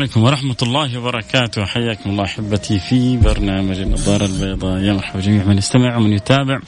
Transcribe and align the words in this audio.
عليكم 0.00 0.22
ورحمة 0.22 0.56
الله 0.62 0.98
وبركاته. 0.98 1.64
حياكم 1.64 2.10
الله 2.10 2.24
أحبتي 2.24 2.78
في 2.78 3.16
برنامج 3.16 3.80
النظارة 3.80 4.24
البيضاء. 4.24 4.80
يا 4.80 4.92
مرحبا 4.92 5.20
جميع 5.20 5.44
من 5.44 5.58
يستمع 5.58 5.96
ومن 5.96 6.12
يتابع 6.12 6.60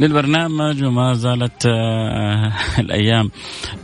للبرنامج. 0.00 0.84
وما 0.84 1.14
زالت 1.14 1.66
آه، 1.66 2.52
الأيام 2.82 3.30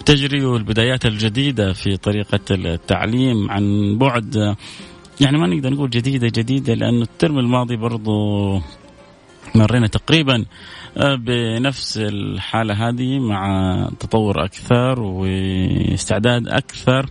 تجري 0.06 0.44
والبدايات 0.44 1.06
الجديدة 1.06 1.72
في 1.72 1.96
طريقة 1.96 2.40
التعليم 2.50 3.50
عن 3.50 3.98
بعد. 3.98 4.56
يعني 5.20 5.38
ما 5.38 5.46
نقدر 5.46 5.70
نقول 5.70 5.90
جديدة 5.90 6.26
جديدة 6.26 6.74
لأنه 6.74 7.02
الترم 7.02 7.38
الماضي 7.38 7.76
برضو 7.76 8.12
مرينا 9.54 9.86
تقريبا 9.86 10.44
آه، 10.96 11.14
بنفس 11.14 11.98
الحالة 11.98 12.88
هذه 12.88 13.18
مع 13.18 13.90
تطور 14.00 14.44
أكثر 14.44 15.00
واستعداد 15.00 16.48
أكثر 16.48 17.06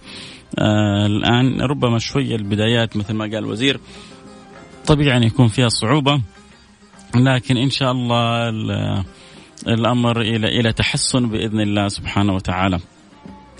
آه 0.60 1.06
الآن 1.06 1.62
ربما 1.62 2.00
شوية 2.00 2.36
البدايات 2.36 2.98
مثل 2.98 3.14
ما 3.14 3.24
قال 3.24 3.38
الوزير. 3.38 3.80
طبيعي 4.86 5.18
أن 5.18 5.24
يكون 5.24 5.48
فيها 5.48 5.70
صعوبة 5.70 6.22
لكن 7.16 7.58
إن 7.58 7.70
شاء 7.70 7.92
الله 7.92 8.50
الأمر 9.68 10.22
إلى 10.22 10.60
إلى 10.60 10.74
تحسن 10.74 11.30
بإذن 11.30 11.62
الله 11.62 11.88
سبحانه 11.88 12.34
وتعالى. 12.34 12.80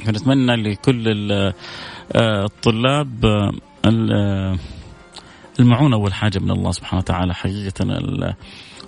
فنتمنى 0.06 0.56
لكل 0.56 1.32
آه، 1.32 2.46
الطلاب 2.46 3.26
آه، 3.86 4.58
المعونة 5.60 5.96
أول 5.96 6.14
حاجة 6.14 6.40
من 6.40 6.52
الله 6.52 6.72
سبحانه 6.72 7.00
وتعالى 7.00 7.34
حقيقة 7.34 7.84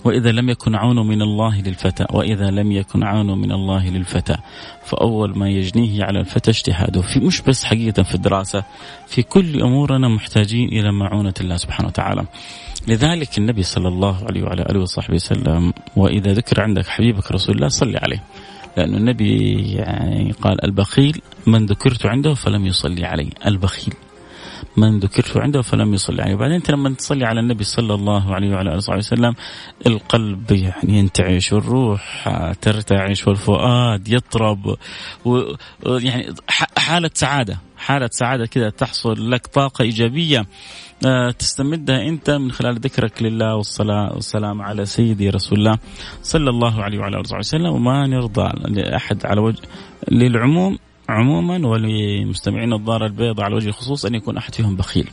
وإذا 0.06 0.32
لم 0.32 0.50
يكن 0.50 0.76
عون 0.76 1.08
من 1.08 1.22
الله 1.22 1.62
للفتى 1.62 2.06
وإذا 2.10 2.52
لم 2.52 2.72
يكن 2.72 3.04
عون 3.04 3.38
من 3.42 3.52
الله 3.52 3.90
للفتى 3.90 4.36
فأول 4.86 5.38
ما 5.38 5.50
يجنيه 5.50 6.04
على 6.04 6.20
الفتى 6.20 6.52
اجتهاده. 6.52 7.02
في 7.02 7.20
مش 7.20 7.42
بس 7.42 7.64
حقيقة 7.64 8.04
في 8.04 8.16
الدراسة 8.16 8.64
في 9.08 9.24
كل 9.24 9.62
أمورنا 9.62 10.08
محتاجين 10.08 10.70
إلى 10.70 10.92
معونة 10.92 11.34
الله 11.42 11.58
سبحانه 11.58 11.88
وتعالى. 11.88 12.26
لذلك 12.88 13.38
النبي 13.38 13.64
صلى 13.64 13.88
الله 13.88 14.26
عليه 14.26 14.44
وعلى 14.44 14.62
آله 14.62 14.80
وصحبه 14.80 15.16
وسلم 15.16 15.74
وإذا 15.96 16.34
ذكر 16.34 16.62
عندك 16.62 16.88
حبيبك 16.88 17.32
رسول 17.32 17.56
الله 17.56 17.68
صلي 17.68 17.98
عليه. 17.98 18.24
لأن 18.78 18.96
النبي 18.96 19.54
يعني 19.74 20.32
قال 20.32 20.66
البخيل 20.66 21.22
من 21.48 21.66
ذكرت 21.66 22.06
عنده 22.06 22.34
فلم 22.34 22.66
يصلي 22.66 23.06
عليه 23.06 23.30
البخيل. 23.46 23.94
من 24.78 25.00
ذكرت 25.00 25.38
عنده 25.38 25.62
فلم 25.62 25.94
يصلي 25.94 26.22
عليه. 26.22 26.34
وبعدين 26.34 26.56
انت 26.56 26.72
لما 26.72 26.90
تصلي 26.90 27.26
على 27.26 27.40
النبي 27.40 27.64
صلى 27.64 27.94
الله 27.94 28.36
عليه 28.36 28.50
وعلى 28.50 28.70
آله 28.70 28.78
وصحبه 28.78 28.98
وسلم 28.98 29.36
القلب 29.88 30.52
يعني 30.52 31.00
ينتعش 31.00 31.54
والروح 31.54 32.30
ترتعش 32.62 33.28
والفؤاد 33.28 34.08
يطرب 34.08 34.78
ويعني 35.26 36.34
حالة 36.78 37.10
سعادة 37.14 37.60
حالة 37.78 38.10
سعادة 38.12 38.46
كذا 38.46 38.70
تحصل 38.70 39.32
لك 39.32 39.48
طاقة 39.48 39.82
إيجابية 39.82 40.46
آه، 41.06 41.32
تستمدها 41.32 42.08
أنت 42.08 42.30
من 42.30 42.52
خلال 42.52 42.80
ذكرك 42.80 43.22
لله 43.22 43.56
والصلاة 43.56 44.14
والسلام 44.14 44.62
على 44.62 44.86
سيدي 44.86 45.30
رسول 45.30 45.60
الله 45.60 45.78
صلى 46.24 46.50
الله 46.50 46.84
عليه 46.84 47.00
وعلى 47.00 47.18
آله 47.18 47.38
وسلم. 47.38 47.66
وما 47.66 48.08
نرضى 48.08 48.52
لأحد 48.68 49.26
على 49.26 49.42
وجه 49.42 49.62
للعموم 50.12 50.78
عموما 51.10 51.68
ولمستمعين 51.68 52.74
الضارة 52.74 53.06
البيضاء 53.06 53.46
على 53.46 53.56
وجه 53.56 53.68
الخصوص 53.68 54.06
أن 54.06 54.16
يكون 54.16 54.38
أحد 54.38 54.56
فيهم 54.56 54.76
بخيل. 54.76 55.10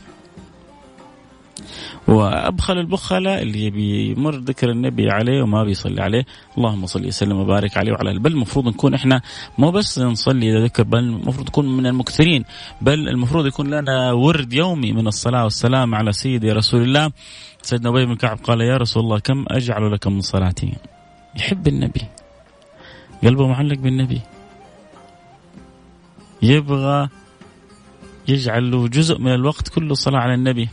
وأبخل 2.07 2.77
البخلاء 2.77 3.41
اللي 3.41 3.69
بيمر 3.69 4.35
ذكر 4.35 4.69
النبي 4.71 5.09
عليه 5.11 5.41
وما 5.41 5.63
بيصلي 5.63 6.01
عليه. 6.01 6.25
اللهم 6.57 6.85
صل 6.85 7.05
وسلم 7.05 7.37
وبارك 7.37 7.77
عليه 7.77 7.91
وعلى 7.91 8.19
بل 8.19 8.31
المفروض 8.31 8.67
نكون 8.67 8.93
إحنا 8.93 9.21
مو 9.57 9.71
بس 9.71 9.99
نصلي 9.99 10.51
إذا 10.51 10.63
ذكر 10.63 10.83
بل 10.83 10.99
المفروض 10.99 11.47
نكون 11.47 11.77
من 11.77 11.85
المكثرين. 11.85 12.45
بل 12.81 13.09
المفروض 13.09 13.45
يكون 13.45 13.69
لنا 13.69 14.11
ورد 14.11 14.53
يومي 14.53 14.91
من 14.91 15.07
الصلاة 15.07 15.43
والسلام 15.43 15.95
على 15.95 16.13
سيدي 16.13 16.51
رسول 16.51 16.81
الله. 16.81 17.11
سيدنا 17.61 17.89
أبي 17.89 18.05
بن 18.05 18.15
كعب 18.15 18.37
قال 18.37 18.61
يا 18.61 18.77
رسول 18.77 19.03
الله 19.03 19.19
كم 19.19 19.45
أجعل 19.47 19.93
لك 19.93 20.07
من 20.07 20.21
صلاتي؟ 20.21 20.73
يحب 21.35 21.67
النبي. 21.67 22.01
قلبه 23.23 23.47
معلق 23.47 23.79
بالنبي. 23.79 24.21
يبغى 26.41 27.09
يجعل 28.27 28.71
له 28.71 28.87
جزء 28.87 29.19
من 29.19 29.33
الوقت 29.33 29.67
كله 29.67 29.93
صلاة 29.93 30.19
على 30.19 30.33
النبي 30.33 30.69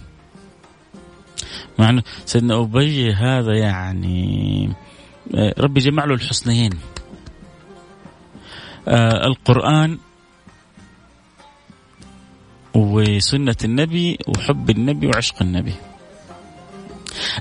مع 1.78 1.90
انه 1.90 2.02
سيدنا 2.26 2.60
أبي 2.60 3.12
هذا 3.12 3.58
يعني 3.58 4.70
آه، 5.34 5.54
ربي 5.58 5.80
جمع 5.80 6.04
له 6.04 6.14
الحسنيين 6.14 6.72
آه 8.88 9.26
القرآن 9.26 9.98
وسنة 12.74 13.56
النبي 13.64 14.18
وحب 14.28 14.70
النبي 14.70 15.06
وعشق 15.06 15.42
النبي 15.42 15.74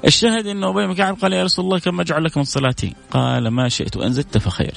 الشاهد 0.06 0.48
انه 0.48 0.70
أبي 0.70 0.88
بن 0.88 0.94
كعب 0.94 1.16
قال 1.16 1.34
يا 1.34 1.44
رسول 1.44 1.66
الله 1.66 1.80
كم 1.80 2.00
أجعل 2.00 2.24
لك 2.24 2.38
من 2.38 2.44
صلاتي؟ 2.44 2.96
قال 3.12 3.48
ما 3.48 3.70
شئت 3.70 3.98
وإن 3.98 4.14
زدت 4.14 4.38
فخير. 4.38 4.74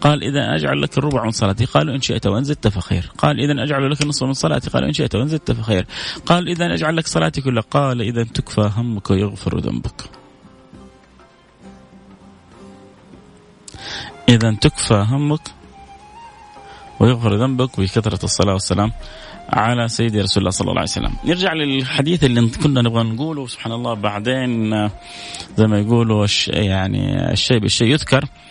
قال 0.00 0.22
إذا 0.22 0.54
أجعل 0.54 0.82
لك 0.82 0.98
الربع 0.98 1.24
من 1.24 1.30
صلاتي. 1.30 1.64
قالوا 1.64 1.94
إن 1.94 2.00
شئت 2.00 2.26
وإن 2.26 2.44
زدت 2.44 2.68
فخير. 2.68 3.12
قال 3.18 3.40
إذا 3.40 3.64
أجعل 3.64 3.90
لك 3.90 4.02
النصف 4.02 4.24
من 4.24 4.32
صلاتي. 4.32 4.70
قالوا 4.70 4.88
إن 4.88 4.92
شئت 4.92 5.14
وإن 5.14 5.28
زدت 5.28 5.52
فخير. 5.52 5.86
قال 6.26 6.48
إذا 6.48 6.74
أجعل 6.74 6.96
لك 6.96 7.06
صلاتي 7.06 7.40
كلها 7.40 7.62
قال 7.62 8.00
إذا 8.00 8.24
تكفى 8.24 8.70
همك 8.76 9.10
ويغفر 9.10 9.58
ذنبك. 9.58 10.10
إذا 14.28 14.56
تكفى 14.60 15.06
همك 15.08 15.40
ويغفر 17.00 17.34
ذنبك 17.34 17.80
بكثرة 17.80 18.24
الصلاة 18.24 18.52
والسلام 18.52 18.92
على 19.50 19.88
سيدي 19.88 20.20
رسول 20.20 20.40
الله 20.40 20.50
صلى 20.50 20.68
الله 20.68 20.80
عليه 20.80 20.90
وسلم. 20.90 21.12
نرجع 21.24 21.52
للحديث 21.52 22.24
اللي 22.24 22.50
كنا 22.62 22.82
نبغى 22.82 23.02
نقوله 23.02 23.46
سبحان 23.46 23.72
الله. 23.72 23.94
بعدين 23.94 24.70
زي 25.56 25.66
ما 25.66 25.78
يقولوا 25.78 26.26
يعني 26.46 27.32
الشيء 27.32 27.58
بالشيء 27.58 27.88
يذكر. 27.88 28.24
آه، 28.24 28.47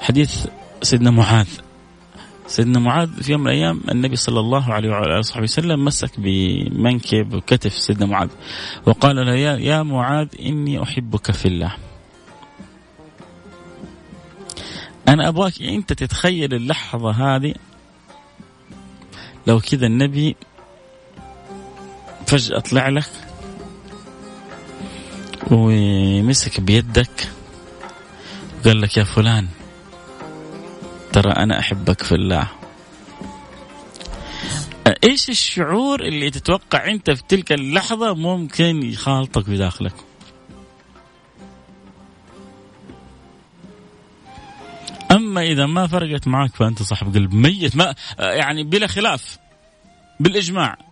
حديث 0.00 0.46
سيدنا 0.82 1.10
معاذ 1.10 1.48
سيدنا 2.46 2.78
معاذ 2.78 3.22
في 3.22 3.32
يوم 3.32 3.40
من 3.40 3.46
الأيام 3.46 3.80
النبي 3.90 4.16
صلى 4.16 4.40
الله 4.40 4.72
عليه 4.72 4.90
وعلى 4.90 5.06
آله 5.06 5.18
وصحبه 5.18 5.42
وسلم 5.42 5.84
مسك 5.84 6.10
بمنكب 6.18 7.34
وكتف 7.34 7.72
سيدنا 7.72 8.06
معاذ 8.06 8.28
وقال 8.86 9.16
له 9.16 9.34
يا, 9.34 9.56
يا 9.56 9.82
معاذ 9.82 10.28
إني 10.40 10.82
أحبك 10.82 11.30
في 11.30 11.48
الله. 11.48 11.74
أنا 15.08 15.28
أبغاك 15.28 15.62
أنت 15.62 15.92
تتخيل 15.92 16.54
اللحظة 16.54 17.10
هذه 17.10 17.54
لو 19.46 19.60
كذا 19.60 19.86
النبي 19.86 20.36
فجأة 22.26 22.58
طلع 22.58 22.88
لك 22.88 23.10
ومسك 25.50 26.60
بيدك 26.60 27.30
قال 28.64 28.80
لك 28.80 28.96
يا 28.96 29.04
فلان 29.04 29.48
ترى 31.12 31.32
أنا 31.32 31.58
أحبك 31.58 32.02
في 32.02 32.14
الله. 32.14 32.48
إيش 35.04 35.28
الشعور 35.28 36.00
اللي 36.00 36.30
تتوقع 36.30 36.90
أنت 36.90 37.10
في 37.10 37.22
تلك 37.28 37.52
اللحظة 37.52 38.14
ممكن 38.14 38.82
يخالطك 38.82 39.50
بداخلك 39.50 39.94
أما 45.10 45.42
إذا 45.42 45.66
ما 45.66 45.86
فرقت 45.86 46.28
معك 46.28 46.56
فأنت 46.56 46.82
صاحب 46.82 47.14
قلب 47.14 47.34
ميت 47.34 47.76
ما 47.76 47.94
يعني 48.18 48.64
بلا 48.64 48.86
خلاف 48.86 49.38
بالإجماع. 50.20 50.87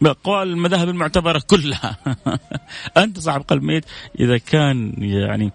بأقوال 0.00 0.48
المذاهب 0.48 0.88
المعتبرة 0.88 1.42
كلها. 1.46 1.96
أنت 2.96 3.18
صاحب 3.18 3.40
قلب 3.40 3.62
ميت. 3.62 3.84
إذا 4.20 4.38
كان 4.38 4.94
يعني 4.98 5.52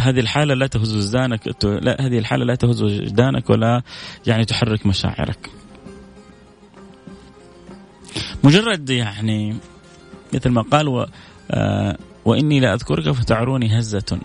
هذه 0.00 0.20
الحالة 0.20 0.54
لا 0.54 0.66
تهز 0.66 0.96
وجدانك 0.96 1.64
لا 1.64 2.06
هذه 2.06 2.18
الحالة 2.18 2.44
لا 2.44 2.54
تهز 2.54 2.82
وجدانك 2.82 3.50
ولا 3.50 3.82
يعني 4.26 4.44
تحرك 4.44 4.86
مشاعرك. 4.86 5.50
مجرد 8.44 8.90
يعني 8.90 9.56
مثل 10.34 10.50
ما 10.50 10.62
قال 10.62 10.88
و 10.88 11.06
آه 11.50 11.98
وإني 12.24 12.60
لا 12.60 12.74
أذكرك 12.74 13.10
فتعروني 13.10 13.78
هزة. 13.78 14.18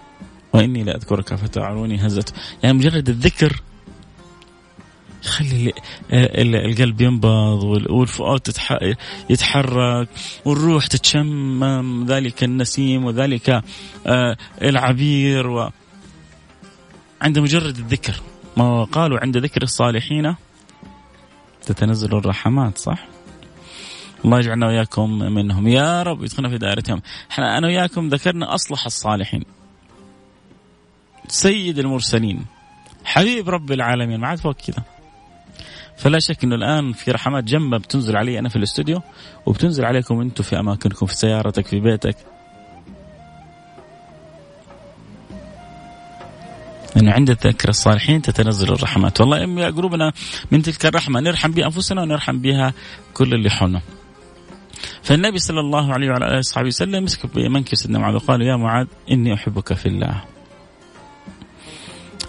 وإني 0.54 0.84
لا 0.84 0.96
أذكرك 0.96 1.36
فتعروني 1.36 2.08
هزة. 2.08 2.26
يعني 2.64 2.78
مجرد 2.78 3.10
الذكر 3.10 3.62
يخلي 5.24 5.74
القلب 6.66 7.02
ينبض 7.02 7.64
والفؤاد 7.90 8.42
يتحرك 9.30 10.10
والروح 10.46 10.88
تتشمم 10.88 12.06
ذلك 12.06 12.44
النسيم 12.44 13.06
وذلك 13.06 13.50
آه، 14.08 14.38
العبير 14.62 15.48
و 15.48 15.70
عند 17.22 17.40
مجرد 17.40 17.78
الذكر. 17.78 18.22
ما 18.58 18.84
قالوا 18.84 19.20
عند 19.20 19.38
ذكر 19.38 19.64
الصالحين 19.64 20.36
تتنزل 21.66 22.18
الرحمات 22.18 22.78
صح؟ 22.78 23.06
الله 24.26 24.40
يجعلنا 24.40 24.68
وياكم 24.68 25.20
منهم. 25.20 25.68
يا 25.68 26.04
رب 26.04 26.24
يدخلنا 26.24 26.50
في 26.50 26.58
دائرتهم. 26.58 27.02
إحنا 27.32 27.58
أنا 27.58 27.68
وياكم 27.68 28.08
ذكرنا 28.08 28.56
أصلح 28.56 28.86
الصالحين. 28.86 29.44
سيد 31.28 31.80
المرسلين. 31.80 32.46
حبيب 33.04 33.50
رب 33.50 33.72
العالمين. 33.72 34.20
ما 34.20 34.28
عاد 34.28 34.38
فوق 34.38 34.56
كذا. 34.56 34.84
فلا 36.00 36.20
شك 36.20 36.44
إنه 36.44 36.56
الآن 36.56 36.94
في 36.94 37.12
رحمات 37.12 37.44
جنبه 37.44 37.78
بتنزل 37.78 38.18
علي 38.18 38.40
أنا 38.40 38.50
في 38.50 38.56
الاستوديو 38.56 39.02
وبتنزل 39.46 39.86
عليكم 39.86 40.22
أنتم 40.22 40.44
في 40.44 40.60
أماكنكم 40.60 41.06
في 41.06 41.16
سيارتك 41.16 41.68
في 41.68 41.80
بيتك. 41.80 42.16
انه 46.98 47.12
عند 47.12 47.32
ذكر 47.32 47.70
الصالحين 47.70 48.22
تتنزل 48.22 48.74
الرحمات. 48.74 49.22
والله 49.22 49.38
يا 49.38 49.70
قلوبنا 49.70 50.12
من 50.52 50.62
تلك 50.62 50.86
الرحمة 50.86 51.20
نرحم 51.20 51.52
بها 51.52 51.66
أنفسنا 51.66 52.02
ونرحم 52.02 52.40
بها 52.40 52.74
كل 53.14 53.34
اللي 53.34 53.50
حولنا. 53.50 53.82
فالنبي 55.04 55.40
صلى 55.40 55.60
الله 55.60 55.94
عليه 55.94 56.10
وعلى 56.10 56.26
آله 56.26 56.38
وصحبه 56.38 56.68
وسلم 56.68 57.04
مسك 57.04 57.36
بمنكب 57.36 57.76
سيدنا 57.76 58.00
معاذ 58.00 58.16
وقال 58.16 58.42
يا 58.42 58.56
معاذ 58.56 58.88
إني 59.12 59.34
أحبك 59.34 59.74
في 59.74 59.86
الله. 59.86 60.24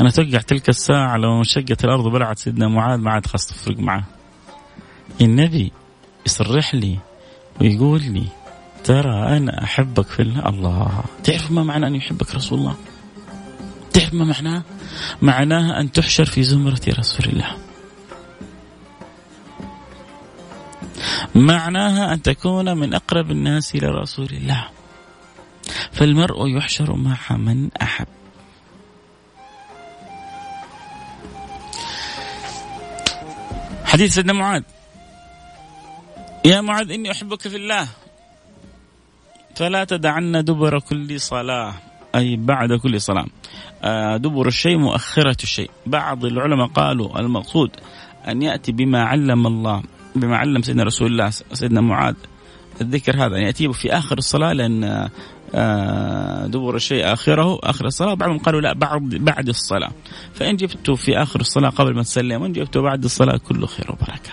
أنا 0.00 0.11
توقع 0.11 0.38
تلك 0.38 0.69
الساعة 0.69 1.17
لو 1.17 1.38
انشقت 1.38 1.85
الأرض 1.85 2.06
وبلعت 2.06 2.38
سيدنا 2.38 2.69
معاذ 2.69 2.99
ما 2.99 3.11
عاد 3.11 3.26
خلاص 3.26 3.47
تفرق 3.47 3.79
معه 3.79 4.05
النبي 5.20 5.73
يصرح 6.26 6.75
لي 6.75 6.99
ويقول 7.61 8.02
لي 8.02 8.26
ترى 8.85 9.37
أنا 9.37 9.64
أحبك 9.64 10.06
في 10.06 10.23
الله. 10.23 11.05
تعرف 11.25 11.50
ما 11.50 11.62
معنى 11.62 11.87
أن 11.87 11.94
يحبك 11.94 12.35
رسول 12.35 12.58
الله؟ 12.58 12.76
تعرف 13.93 14.14
ما 14.14 14.25
معناه؟ 14.25 14.62
معناها 15.23 15.81
أن 15.81 15.93
تحشر 15.93 16.25
في 16.25 16.43
زمرة 16.43 16.81
رسول 16.88 17.26
الله. 17.26 17.56
معناها 21.35 22.14
أن 22.14 22.23
تكون 22.23 22.76
من 22.76 22.94
أقرب 22.94 23.31
الناس 23.31 23.75
إلى 23.75 23.87
رسول 23.87 24.29
الله. 24.32 24.69
فالمرء 25.93 26.56
يحشر 26.56 26.96
مع 26.96 27.37
من 27.37 27.69
أحب. 27.82 28.06
حديث 34.00 34.14
سيدنا 34.14 34.32
معاذ. 34.32 34.62
يا 36.44 36.61
معاذ 36.61 36.91
إني 36.91 37.11
أحبك 37.11 37.49
في 37.49 37.56
الله. 37.56 37.88
فلا 39.56 39.85
تدعن 39.85 40.44
دبر 40.44 40.79
كل 40.81 41.20
صلاة 41.20 41.75
أي 42.14 42.37
بعد 42.37 42.73
كل 42.73 43.00
صلاة. 43.00 43.26
آه، 43.82 44.17
دبر 44.17 44.49
الشيء 44.49 44.79
مؤخرة 44.79 45.37
الشيء. 45.43 45.70
بعض 45.87 46.25
العلماء 46.25 46.67
قالوا 46.67 47.20
المقصود 47.20 47.70
أن 48.29 48.43
يأتي 48.43 48.73
بما 48.73 49.02
علم 49.02 49.47
الله 49.47 49.82
بما 50.17 50.37
علم 50.37 50.62
سيدنا 50.62 50.82
رسول 50.82 51.12
الله 51.12 51.31
سيدنا 51.31 51.81
معاذ. 51.81 52.14
الذكر 52.81 53.26
هذا 53.26 53.37
أن 53.37 53.43
يأتي 53.43 53.73
في 53.73 53.93
آخر 53.93 54.19
الصلاة 54.19 54.53
لأن 54.53 55.08
دبر 56.47 56.76
الشيء 56.76 57.12
آخره 57.12 57.58
آخر 57.62 57.87
الصلاة. 57.87 58.14
بعضهم 58.14 58.38
قالوا 58.38 58.61
لا 58.61 58.73
بعد 58.73 59.08
بعد 59.08 59.49
الصلاة. 59.49 59.91
فإن 60.35 60.56
جبته 60.56 60.94
في 60.94 61.23
آخر 61.23 61.41
الصلاة 61.41 61.69
قبل 61.69 61.94
ما 61.94 62.02
تسلم 62.02 62.43
وإن 62.43 62.52
جبته 62.52 62.82
بعد 62.82 63.05
الصلاة 63.05 63.37
كله 63.37 63.67
خير 63.67 63.93
وبركة. 63.93 64.32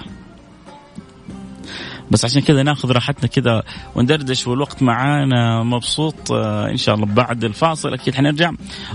بس 2.11 2.25
عشان 2.25 2.41
كذا 2.41 2.63
ناخذ 2.63 2.91
راحتنا 2.91 3.27
كذا 3.27 3.63
وندردش 3.95 4.47
والوقت 4.47 4.83
معانا 4.83 5.63
مبسوط 5.63 6.31
آه، 6.31 6.69
إن 6.69 6.77
شاء 6.77 6.95
الله 6.95 7.05
بعد 7.05 7.43
الفاصل. 7.43 7.93
أكيد 7.93 8.15
حنرجع 8.15 8.51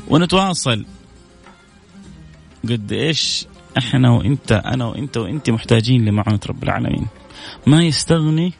ونتواصل. 0.08 0.84
قد 2.64 2.92
إيش 2.92 3.46
إحنا 3.78 4.10
وإنت 4.10 4.52
أنا 4.52 4.84
وإنت 4.84 5.16
وإنت 5.16 5.50
محتاجين 5.50 6.04
لمعونة 6.04 6.40
رب 6.48 6.62
العالمين. 6.62 7.06
ما 7.66 7.82
يستغني 7.82 8.52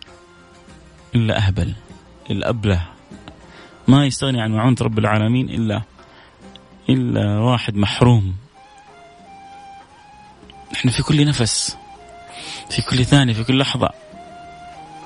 إلا 1.15 1.39
أهبل 1.39 1.73
إلا 2.31 2.49
أبله. 2.49 2.92
ما 3.89 4.07
يستغني 4.07 4.43
عن 4.43 4.53
معونة 4.53 4.77
رب 4.81 4.99
العالمين 4.99 5.49
إلا 5.49 5.83
إلا 6.89 7.39
واحد 7.39 7.77
محروم. 7.77 8.35
إحنا 10.75 10.91
في 10.91 11.03
كل 11.03 11.27
نفس 11.27 11.77
في 12.71 12.83
كل 12.83 13.05
ثانية 13.05 13.33
في 13.33 13.45
كل 13.45 13.59
لحظة. 13.59 13.91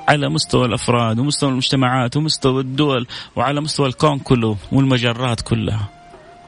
على 0.09 0.29
مستوى 0.29 0.67
الأفراد 0.67 1.19
ومستوى 1.19 1.51
المجتمعات 1.51 2.17
ومستوى 2.17 2.61
الدول 2.61 3.07
وعلى 3.37 3.61
مستوى 3.61 3.87
الكون 3.87 4.19
كله 4.19 4.57
والمجرات 4.73 5.41
كلها. 5.41 5.89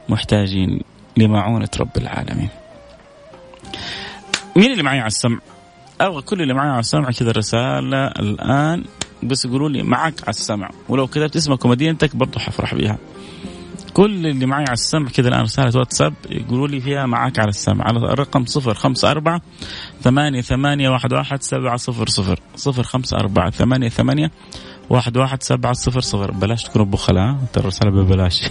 محتاجين 0.09 0.81
لمعونة 1.17 1.69
رب 1.79 1.97
العالمين. 1.97 2.49
مين 4.55 4.71
اللي 4.71 4.83
معي 4.83 4.99
على 4.99 5.07
السمع؟ 5.07 5.39
أبغى 6.01 6.21
كل 6.21 6.41
اللي 6.41 6.53
معي 6.53 6.69
على 6.69 6.79
السمع 6.79 7.11
كذا 7.11 7.31
رسالة 7.31 8.07
الآن. 8.07 8.85
بس 9.23 9.45
يقولوا 9.45 9.69
لي 9.69 9.83
معك 9.83 10.21
على 10.21 10.29
السمع. 10.29 10.69
ولو 10.89 11.07
كتبت 11.07 11.35
اسمك 11.35 11.65
ومدينتك 11.65 12.15
برضه 12.15 12.39
حفرح 12.39 12.75
بيها. 12.75 12.97
كل 13.93 14.27
اللي 14.27 14.45
معي 14.45 14.63
على 14.63 14.73
السمع 14.73 15.09
كذا 15.09 15.27
الآن 15.27 15.41
رسالة 15.41 15.79
واتساب 15.79 16.13
يقولوا 16.29 16.67
لي 16.67 16.79
فيها 16.79 17.05
معك 17.05 17.39
على 17.39 17.49
السمع. 17.49 17.85
على 17.85 17.97
الرقم 17.97 18.45
صفر 18.45 18.73
خمسة 18.73 19.11
أربعة 19.11 19.41
ثمانية 20.01 20.41
ثمانية 20.41 20.89
واحد 20.89 21.13
واحد 21.13 21.43
سبعة 21.43 21.77
صفر 21.77 22.09
صفر. 22.09 22.39
صفر 22.55 22.83
خمسة 22.83 23.17
أربعة 23.17 23.49
ثمانية 23.49 23.89
ثمانية 23.89 24.31
واحد 24.89 25.17
واحد 25.17 25.43
سبعة 25.43 25.73
صفر 25.73 26.01
صفر. 26.01 26.31
بلاش 26.31 26.63
تكونوا 26.63 26.85
بخلاء 26.85 27.37
ترى 27.53 27.61
الرسالة 27.61 27.91
ببلاش. 27.91 28.41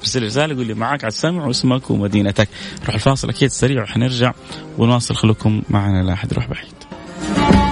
ارسل 0.00 0.22
رسالة 0.22 0.54
يقول 0.54 0.66
لي 0.66 0.74
معك 0.74 1.04
على 1.04 1.08
السمع 1.08 1.46
واسمك 1.46 1.90
ومدينتك. 1.90 2.48
روح 2.86 2.94
الفاصل 2.94 3.28
أكيد 3.28 3.50
سريع 3.50 3.82
وحنرجع 3.82 4.32
ونواصل. 4.78 5.14
خلوكم 5.14 5.62
معنا 5.70 6.02
لا 6.02 6.12
أحد 6.12 6.32
يروح 6.32 6.46
بعيد. 6.46 7.71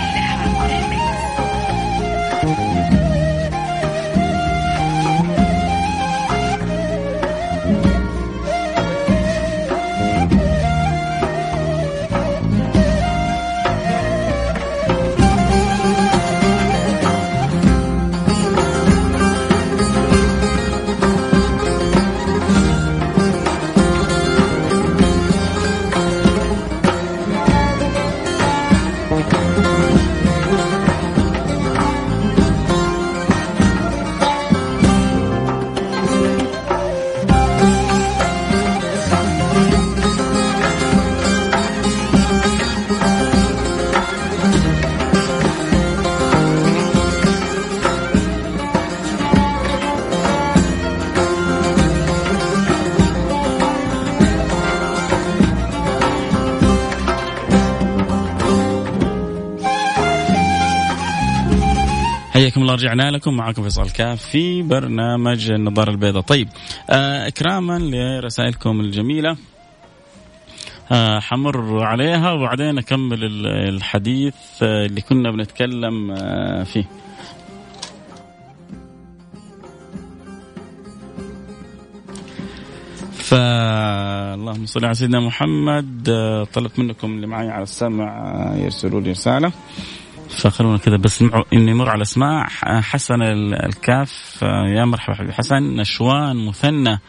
حياكم 62.41 62.61
الله 62.61 62.73
رجعنا 62.73 63.11
لكم 63.11 63.33
معكم 63.33 63.63
فيصل 63.63 63.89
كاف 63.89 64.21
في 64.21 64.61
برنامج 64.61 65.51
النظارة 65.51 65.91
البيضاء. 65.91 66.21
طيب 66.21 66.47
آه 66.89 67.27
إكراما 67.27 67.79
لرسائلكم 67.79 68.79
الجميلة. 68.79 69.37
آه 70.91 71.19
حمر 71.19 71.83
عليها 71.83 72.31
وبعدين 72.31 72.77
أكمل 72.77 73.47
الحديث 73.47 74.35
آه، 74.63 74.85
اللي 74.85 75.01
كنا 75.01 75.31
بنتكلم 75.31 76.11
آه 76.11 76.63
فيه. 76.63 76.85
فاللهم 83.13 84.65
صل 84.65 84.85
على 84.85 84.93
سيدنا 84.93 85.19
محمد 85.19 86.09
آه، 86.09 86.43
طلبت 86.43 86.79
منكم 86.79 87.11
اللي 87.11 87.27
معي 87.27 87.49
على 87.49 87.63
السمع 87.63 88.05
آه، 88.05 88.55
يرسلوا 88.57 89.01
لي 89.01 89.11
رسالة. 89.11 89.51
فخلونا 90.41 90.77
كذا 90.77 90.97
بس 90.97 91.23
اني 91.53 91.73
مر 91.73 91.89
على 91.89 92.01
أسماء 92.01 92.47
حسن 92.81 93.21
الكاف 93.53 94.39
آه، 94.43 94.67
يا 94.67 94.85
مرحبا 94.85 95.15
حبيبي. 95.15 95.33
حسن 95.33 95.75
نشوان 95.75 96.45
مثنى 96.45 96.99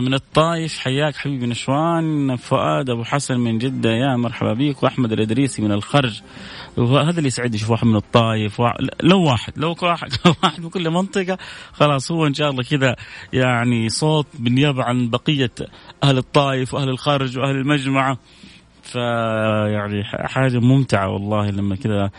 من 0.00 0.14
الطايف 0.14 0.78
حياك 0.78 1.16
حبيبي 1.16 1.46
نشوان 1.46 2.36
فؤاد 2.36 2.90
أبو 2.90 3.04
حسن 3.04 3.40
من 3.40 3.58
جدة 3.58 3.90
يا 3.90 4.16
مرحبا 4.16 4.52
بيك 4.52 4.82
وأحمد 4.82 5.12
الإدريسي 5.12 5.62
من 5.62 5.72
الخرج. 5.72 6.20
وهذا 6.76 7.18
اللي 7.18 7.26
يسعدني 7.26 7.56
يشوف 7.56 7.70
واحد 7.70 7.86
من 7.86 7.96
الطايف 7.96 8.60
لو 9.02 9.22
واحد 9.22 9.52
لو 9.56 9.76
واحد 9.82 10.12
واحد 10.42 10.60
من 10.60 10.70
كل 10.70 10.90
منطقة 10.90 11.38
خلاص 11.72 12.12
هو 12.12 12.26
إن 12.26 12.34
شاء 12.34 12.50
الله 12.50 12.62
كذا 12.62 12.96
يعني 13.32 13.88
صوت 13.88 14.26
بالنيابة 14.38 14.84
عن 14.84 15.10
بقية 15.10 15.52
أهل 16.04 16.18
الطايف 16.18 16.74
واهل 16.74 16.88
الخارج 16.88 17.38
وأهل 17.38 17.56
المجمعه 17.56 18.18
فيعني 18.92 20.04
حاجة 20.04 20.58
ممتعة 20.58 21.08
والله 21.08 21.50
لما 21.50 21.76
كذا 21.76 22.10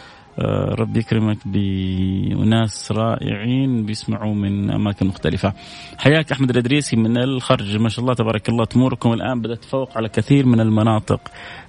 ربي 0.79 0.99
يكرمك 0.99 1.37
بناس 1.45 2.91
رائعين 2.91 3.85
بيسمعوا 3.85 4.35
من 4.35 4.71
أماكن 4.71 5.07
مختلفة. 5.07 5.53
حياك 5.97 6.31
أحمد 6.31 6.49
الإدريسي 6.49 6.95
من 6.95 7.17
الخرج. 7.17 7.77
ما 7.77 7.89
شاء 7.89 8.01
الله 8.01 8.13
تبارك 8.13 8.49
الله 8.49 8.65
تموركم 8.65 9.13
الآن 9.13 9.41
بدأت 9.41 9.63
تفوق 9.63 9.97
على 9.97 10.09
كثير 10.09 10.45
من 10.45 10.59
المناطق 10.59 11.19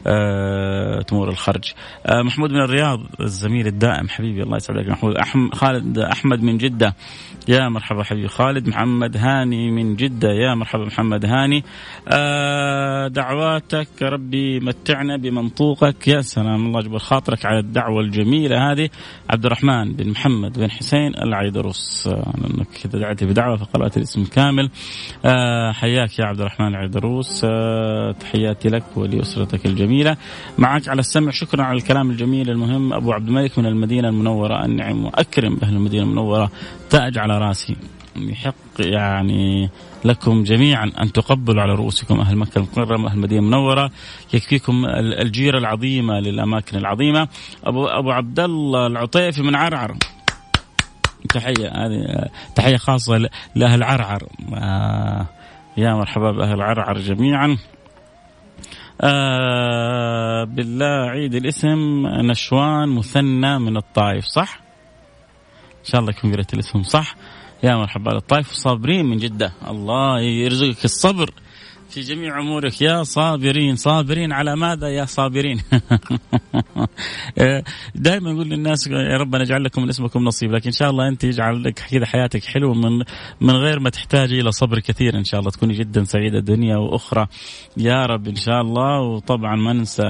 آه، 0.07 1.02
تمور 1.02 1.29
الخرج. 1.29 1.73
آه، 2.07 2.23
محمود 2.23 2.50
من 2.50 2.61
الرياض 2.61 3.00
الزميل 3.21 3.67
الدائم 3.67 4.09
حبيبي 4.09 4.43
الله 4.43 4.57
يسعدك 4.57 4.88
محمود 4.88 5.14
خالد 5.55 5.99
أحمد 5.99 6.43
من 6.43 6.59
جدة. 6.59 6.95
يا 7.49 7.69
مرحبا 7.69 8.02
حبيبي 8.02 8.29
خالد. 8.29 8.69
محمد 8.69 9.17
هاني 9.17 9.71
من 9.71 9.97
جدة. 9.97 10.29
يا 10.29 10.55
مرحبا 10.55 10.85
محمد 10.85 11.25
هاني. 11.25 11.64
دعواتك 13.09 14.02
ربي 14.02 14.61
متعنا 14.61 15.17
بمنطوقك. 15.17 16.09
يا 16.09 16.21
سلام 16.21 16.67
الله 16.67 16.81
يجبر 16.81 16.99
خاطرك 16.99 17.47
على 17.47 17.59
الدعوة 17.59 18.00
الجميلة. 18.00 18.60
هذه 18.61 18.88
عبد 19.31 19.47
الرحمن 19.47 19.93
بن 19.93 20.11
محمد 20.11 20.59
بن 20.59 20.71
حسين 20.71 21.14
العيدروس. 21.14 22.09
لأنك 22.09 22.67
كذا 22.83 23.00
دعيتي 23.00 23.26
بدعوة 23.26 23.57
فقرأت 23.57 23.97
الاسم 23.97 24.25
كامل 24.25 24.71
آه، 25.25 25.73
حياك 25.73 26.19
يا 26.19 26.25
عبد 26.25 26.40
الرحمن 26.40 26.69
العيدروس. 26.69 27.43
آه، 27.45 28.12
تحياتي 28.12 28.69
لك 28.69 28.85
ولأسرتك 28.97 29.67
الجميلة. 29.67 30.17
معك 30.59 30.88
على 30.88 31.00
السمع 31.00 31.31
شكرا 31.31 31.62
على 31.62 31.79
الكلام 31.79 32.11
الجميل 32.11 32.50
المهم 32.50 32.93
أبو 32.93 33.12
عبد 33.12 33.29
الملك 33.29 33.59
من 33.59 33.67
المدينة 33.67 34.09
المنورة. 34.09 34.64
النعم 34.64 35.05
وأكرم 35.05 35.55
بأهل 35.55 35.75
المدينة 35.75 36.02
المنورة. 36.02 36.50
تاج 36.90 37.19
على 37.19 37.38
راسي. 37.38 37.76
يحق 38.28 38.54
يعني 38.78 39.70
لكم 40.04 40.44
جميعا 40.44 40.92
أن 41.02 41.12
تقبلوا 41.12 41.62
على 41.62 41.74
رؤوسكم 41.74 42.20
أهل 42.20 42.36
مكة 42.36 42.58
المكرمة 42.58 43.08
أهل 43.08 43.14
المدينة 43.14 43.40
المنورة. 43.40 43.90
يكفيكم 44.34 44.84
الجيرة 44.96 45.58
العظيمة 45.58 46.20
للأماكن 46.20 46.78
العظيمة. 46.78 47.28
ابو 47.64 47.86
أبو 47.86 48.10
عبد 48.10 48.40
الله 48.40 48.86
العطيفي 48.86 49.42
من 49.42 49.56
عرعر. 49.56 49.96
تحية 51.28 51.68
هذه 51.68 52.28
تحية 52.54 52.76
خاصة 52.76 53.28
لأهل 53.54 53.82
عرعر. 53.82 54.28
آه 54.54 55.26
يا 55.76 55.94
مرحبا 55.94 56.30
بأهل 56.32 56.62
عرعر 56.62 56.98
جميعا. 56.98 57.56
آه 59.00 60.44
بالله 60.44 61.10
عيد 61.10 61.34
الاسم 61.34 62.06
نشوان 62.06 62.88
مثنى 62.88 63.58
من 63.58 63.76
الطائف 63.76 64.24
صح؟ 64.24 64.60
إن 65.80 65.84
شاء 65.84 66.00
الله 66.00 66.12
يكون 66.18 66.32
قريت 66.32 66.54
الاسم 66.54 66.82
صح. 66.82 67.16
يا 67.62 67.76
مرحبا. 67.76 68.17
الطائف 68.17 68.52
صابرين 68.52 69.07
من 69.07 69.17
جدة. 69.17 69.52
الله 69.69 70.21
يرزقك 70.21 70.85
الصبر 70.85 71.31
في 71.90 72.00
جميع 72.00 72.40
أمورك. 72.40 72.83
يا 72.83 73.02
صابرين. 73.02 73.76
صابرين 73.76 74.33
على 74.33 74.57
ماذا 74.57 74.88
يا 74.88 75.05
صابرين؟ 75.05 75.61
دائما 77.95 78.33
نقول 78.33 78.49
للناس 78.49 78.87
يا 78.87 79.17
رب 79.17 79.37
نجعل 79.37 79.64
لكم 79.64 79.83
من 79.83 79.88
اسمكم 79.88 80.25
نصيب 80.25 80.52
لكن 80.52 80.67
إن 80.67 80.73
شاء 80.73 80.90
الله 80.90 81.09
أنت 81.09 81.25
يجعل 81.25 81.64
لك 81.64 81.81
كذا 81.90 82.07
حياتك 82.07 82.45
حلوة 82.45 82.75
من 82.75 83.05
من 83.40 83.55
غير 83.55 83.81
ما 83.81 83.90
تحتاجي 83.90 84.40
إلى 84.40 84.52
صبر 84.52 84.81
كثير 84.81 85.19
إن 85.19 85.25
شاء 85.25 85.40
الله. 85.40 85.50
تكوني 85.50 85.75
جدا 85.75 86.05
سعيدة 86.05 86.40
دنيا 86.40 86.76
وأخرى. 86.76 87.26
يا 87.76 88.07
رب 88.07 88.29
إن 88.29 88.37
شاء 88.37 88.61
الله. 88.61 89.00
وطبعا 89.00 89.57
ما 89.57 89.73
ننسى 89.73 90.02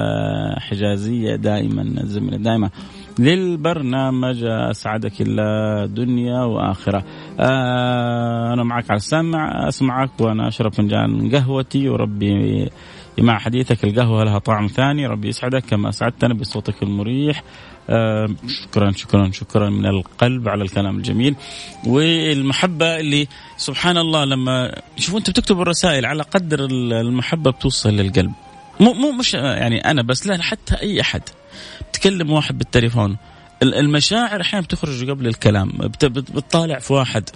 حجازية 0.59 1.37
دائما 1.37 1.83
الزميله 1.83 2.37
دائما. 2.37 2.71
للبرنامج. 3.21 4.45
أسعدك 4.45 5.21
الله 5.21 5.87
دنيا 5.87 6.41
وآخرة. 6.45 7.05
آه 7.41 8.53
أنا 8.53 8.65
معك 8.65 8.91
على 8.91 8.97
السمع 8.97 9.69
أسمعك 9.69 10.21
وأنا 10.21 10.49
أشرب 10.49 10.73
فنجان 10.75 11.35
قهوتي 11.35 11.89
وربي 11.89 12.69
مع 13.19 13.39
حديثك. 13.39 13.85
القهوة 13.85 14.25
لها 14.25 14.39
طعم 14.39 14.67
ثاني 14.67 15.07
ربي 15.07 15.29
يسعدك 15.29 15.65
كما 15.65 15.89
أسعدتنا 15.89 16.35
بصوتك 16.35 16.83
المريح. 16.83 17.43
آه 17.91 18.29
شكرا 18.49 18.91
شكرا 18.91 19.31
شكرا 19.31 19.71
من 19.71 19.87
القلب 19.87 20.49
على 20.49 20.63
الكلام 20.63 20.97
الجميل. 20.97 21.35
والمحبة 21.87 23.01
اللي 23.01 23.29
سبحان 23.57 23.97
الله 23.97 24.25
لما 24.25 24.75
شوفوا 24.97 25.19
أنتم 25.19 25.33
بتكتبوا 25.33 25.63
الرسائل 25.63 26.07
على 26.07 26.23
قدر 26.23 26.65
المحبة 26.71 27.51
بتوصل 27.51 27.91
للقلب. 27.91 28.33
مو 28.81 28.93
مو 28.93 29.13
مش 29.13 29.35
يعني 29.35 29.91
أنا 29.91 30.03
بس 30.03 30.27
لا 30.27 30.43
حتى 30.43 30.75
أي 30.75 31.01
أحد 31.01 31.23
تكلم 31.93 32.31
واحد 32.31 32.59
بالتليفون. 32.59 33.17
المشاعر 33.63 34.41
أحيانا 34.41 34.67
بتخرج 34.67 35.11
قبل 35.11 35.27
الكلام 35.27 35.73
بتطالع 36.03 36.79
في 36.79 36.93
واحد. 36.93 37.31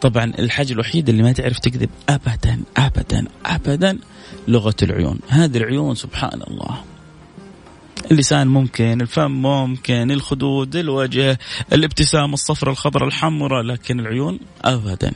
طبعا 0.00 0.24
الحاجة 0.24 0.72
الوحيدة 0.72 1.12
اللي 1.12 1.22
ما 1.22 1.32
تعرف 1.32 1.58
تكذب 1.58 1.90
ابدا 2.08 2.60
ابدا 2.76 3.26
ابدا 3.46 3.98
لغة 4.48 4.76
العيون. 4.82 5.18
هذه 5.28 5.56
العيون 5.56 5.94
سبحان 5.94 6.42
الله. 6.50 6.84
اللسان 8.10 8.48
ممكن 8.48 9.00
الفم 9.00 9.30
ممكن 9.30 10.10
الخدود 10.10 10.76
الوجه 10.76 11.38
الابتسامة 11.72 12.34
الصفراء 12.34 12.72
الخضراء 12.72 13.08
الحمراء 13.08 13.62
لكن 13.62 14.00
العيون 14.00 14.38
أبدا. 14.64 15.12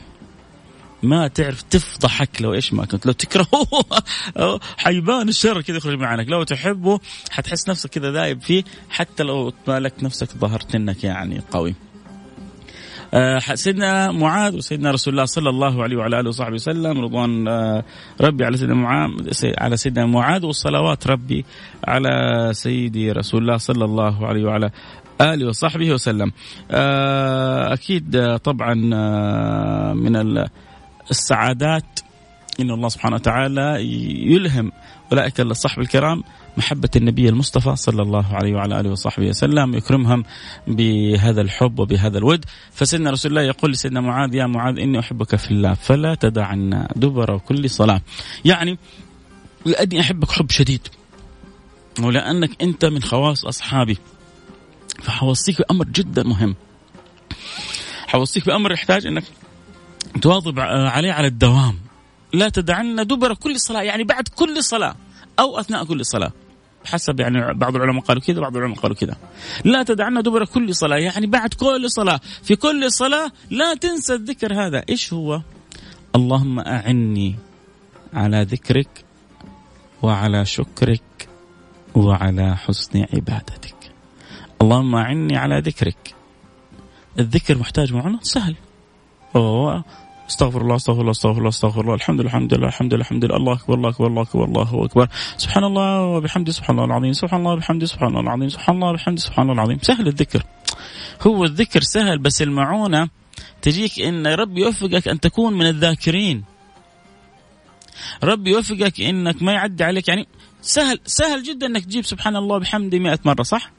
ما 1.02 1.28
تعرف 1.28 1.62
تفضحك 1.62 2.42
لو 2.42 2.54
إيش 2.54 2.72
ما 2.72 2.84
كنت 2.84 3.06
لو 3.06 3.12
تكرهه 3.12 3.66
حيبان 4.78 5.28
الشر 5.28 5.60
كذا 5.60 5.76
يخرج 5.76 5.98
معك 5.98 6.28
لو 6.28 6.42
تحبه 6.42 7.00
حتحس 7.30 7.68
نفسك 7.68 7.90
كذا 7.90 8.10
ذايب 8.10 8.40
فيه 8.42 8.64
حتى 8.90 9.22
لو 9.22 9.52
مالك 9.68 9.94
نفسك 10.02 10.28
ظهرت 10.30 10.74
إنك 10.74 11.04
يعني 11.04 11.40
قوي. 11.50 11.74
آه، 13.14 13.38
سيدنا 13.38 14.12
معاذ 14.12 14.56
وسيدنا 14.56 14.90
رسول 14.90 15.12
الله 15.12 15.24
صلى 15.24 15.50
الله 15.50 15.82
عليه 15.82 15.96
وعلى 15.96 16.20
آله 16.20 16.28
وصحبه 16.28 16.54
وسلم 16.54 17.00
رضوان 17.00 17.48
آه، 17.48 17.84
ربي 18.20 18.44
على 18.44 18.56
سيدنا 18.56 18.74
معاذ 18.74 19.10
على 19.58 19.76
سيدنا 19.76 20.06
معاذ 20.06 20.46
والصلوات 20.46 21.06
ربي 21.06 21.44
على 21.88 22.10
سيدي 22.52 23.12
رسول 23.12 23.42
الله 23.42 23.56
صلى 23.56 23.84
الله 23.84 24.26
عليه 24.26 24.44
وعلى 24.44 24.70
آله 25.20 25.48
وصحبه 25.48 25.92
وسلم. 25.92 26.32
آه، 26.70 27.72
أكيد 27.72 28.36
طبعا 28.36 28.74
من 29.94 30.16
السعادات 31.10 32.00
إن 32.60 32.70
الله 32.70 32.88
سبحانه 32.88 33.16
وتعالى 33.16 33.82
يلهم 34.32 34.72
أولئك 35.12 35.40
الصحب 35.40 35.80
الكرام 35.80 36.22
محبة 36.56 36.88
النبي 36.96 37.28
المصطفى 37.28 37.76
صلى 37.76 38.02
الله 38.02 38.34
عليه 38.34 38.54
وعلى 38.54 38.80
آله 38.80 38.90
وصحبه 38.90 39.28
وسلم 39.28 39.74
يكرمهم 39.74 40.24
بهذا 40.66 41.40
الحب 41.40 41.78
وبهذا 41.78 42.18
الود. 42.18 42.44
فسيدنا 42.72 43.10
رسول 43.10 43.30
الله 43.30 43.42
يقول 43.42 43.70
لسيدنا 43.70 44.00
معاذ 44.00 44.34
يا 44.34 44.46
معاذ 44.46 44.78
إني 44.78 44.98
أحبك 44.98 45.36
في 45.36 45.50
الله 45.50 45.74
فلا 45.74 46.14
تدعنا 46.14 46.88
دبر 46.96 47.38
كل 47.38 47.70
صلاة. 47.70 48.00
يعني 48.44 48.78
لأني 49.64 50.00
أحبك 50.00 50.30
حب 50.30 50.50
شديد. 50.50 50.88
ولأنك 52.00 52.62
أنت 52.62 52.84
من 52.84 53.02
خواص 53.02 53.44
أصحابي. 53.44 53.98
فحوصيك 55.02 55.58
بأمر 55.58 55.84
جدا 55.84 56.22
مهم. 56.22 56.54
حوصيك 58.06 58.46
بأمر 58.46 58.72
يحتاج 58.72 59.06
أنك 59.06 59.24
تواظب 60.22 60.60
عليه 60.60 61.12
على 61.12 61.26
الدوام. 61.26 61.78
لا 62.32 62.48
تدعنا 62.48 63.02
دبر 63.02 63.34
كل 63.34 63.60
صلاة 63.60 63.82
يعني 63.82 64.04
بعد 64.04 64.28
كل 64.28 64.64
صلاة 64.64 64.96
أو 65.38 65.58
أثناء 65.60 65.84
كل 65.84 66.06
صلاة. 66.06 66.32
حسب 66.84 67.20
يعني 67.20 67.54
بعض 67.54 67.76
العلماء 67.76 68.02
قالوا 68.04 68.22
كذا 68.22 68.40
بعض 68.40 68.56
العلماء 68.56 68.78
قالوا 68.78 68.96
كذا. 68.96 69.16
لا 69.64 69.82
تدعنا 69.82 70.20
دبر 70.20 70.44
كل 70.44 70.74
صلاة 70.74 70.96
يعني 70.96 71.26
بعد 71.26 71.54
كل 71.54 71.90
صلاة. 71.90 72.20
في 72.42 72.56
كل 72.56 72.92
صلاة 72.92 73.32
لا 73.50 73.74
تنسى 73.74 74.14
الذكر 74.14 74.66
هذا. 74.66 74.84
إيش 74.88 75.12
هو؟ 75.12 75.42
اللهم 76.16 76.60
أعني 76.60 77.36
على 78.14 78.42
ذكرك 78.42 79.04
وعلى 80.02 80.44
شكرك 80.44 81.28
وعلى 81.94 82.56
حسن 82.56 83.06
عبادتك. 83.14 83.76
اللهم 84.62 84.94
أعني 84.94 85.36
على 85.36 85.58
ذكرك. 85.58 86.14
الذكر 87.18 87.58
محتاج 87.58 87.92
معونة 87.92 88.18
سهل. 88.22 88.56
أوه. 89.36 89.84
أستغفر 90.28 90.60
الله 90.60 90.76
أستغفر 90.76 91.00
الله 91.00 91.10
أستغفر 91.10 91.38
الله 91.38 91.48
أستغفر 91.48 91.80
الله. 91.80 91.94
الحمد 91.94 92.20
لله 92.20 92.28
الحمد 92.28 92.54
لله 92.54 92.68
الحمد 92.68 92.94
لله 92.94 93.02
الحمد 93.02 93.24
لله. 93.24 93.36
الله 93.36 93.52
أكبر 93.52 93.74
الله 93.74 93.90
أكبر 93.90 94.06
الله 94.06 94.22
أكبر 94.22 94.44
الله 94.44 94.84
أكبر. 94.84 95.08
سبحان 95.36 95.64
الله 95.64 96.02
وبحمده 96.02 96.52
سبحان 96.52 96.78
الله 96.78 96.84
العظيم 96.84 97.12
سبحان 97.12 97.40
الله 97.40 97.52
وبحمده 97.52 97.86
سبحان 97.86 98.08
الله 98.08 98.20
العظيم 98.20 98.48
سبحان 98.48 98.76
الله 98.76 98.90
وبحمده 98.90 99.20
سبحان 99.20 99.50
الله 99.50 99.54
العظيم. 99.54 99.78
سهل 99.82 100.08
الذكر. 100.08 100.42
هو 101.22 101.44
الذكر 101.44 101.80
سهل 101.80 102.18
بس 102.18 102.42
المعونة 102.42 103.08
تجيك 103.62 104.00
إن 104.00 104.26
رب 104.26 104.58
يوفقك 104.58 105.08
أن 105.08 105.20
تكون 105.20 105.52
من 105.52 105.66
الذاكرين. 105.66 106.44
رب 108.24 108.46
يوفقك 108.46 109.00
إنك 109.00 109.42
ما 109.42 109.52
يعدي 109.52 109.84
عليك 109.84 110.08
يعني 110.08 110.26
سهل 110.62 111.00
سهل 111.04 111.42
جدا 111.42 111.66
إنك 111.66 111.84
تجيب 111.84 112.04
سبحان 112.04 112.36
الله 112.36 112.58
بحمده 112.58 112.98
100 112.98 113.18
مرة 113.24 113.42
صح؟ 113.42 113.70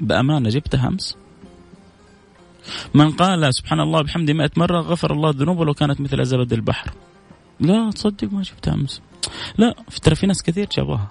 بأمانة 0.00 0.48
جبتها 0.48 0.88
أمس. 0.88 1.16
من 2.94 3.12
قال 3.12 3.54
سبحان 3.54 3.80
الله 3.80 4.02
بحمده 4.02 4.32
100 4.32 4.50
مرة 4.56 4.80
غفر 4.80 5.12
الله 5.12 5.30
ذنوبه 5.30 5.64
لو 5.64 5.74
كانت 5.74 6.00
مثل 6.00 6.24
زبد 6.24 6.52
البحر. 6.52 6.90
لا 7.60 7.90
تصدق 7.90 8.32
ما 8.32 8.42
جبتها 8.42 8.74
أمس. 8.74 9.00
لا 9.58 9.74
ترى 10.02 10.14
في 10.14 10.26
ناس 10.26 10.42
كثير 10.42 10.68
جابوها. 10.76 11.08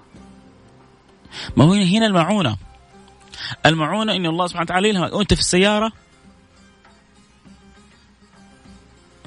ما 1.58 1.64
هو 1.64 1.74
هنا 1.74 2.06
المعونة. 2.06 2.58
المعونة 3.66 4.16
إن 4.16 4.26
الله 4.26 4.48
سبحانه 4.48 4.64
وتعالى 4.64 4.90
يلهمك. 4.90 5.14
وأنت 5.14 5.34
في 5.34 5.40
السيارة؟ 5.40 5.92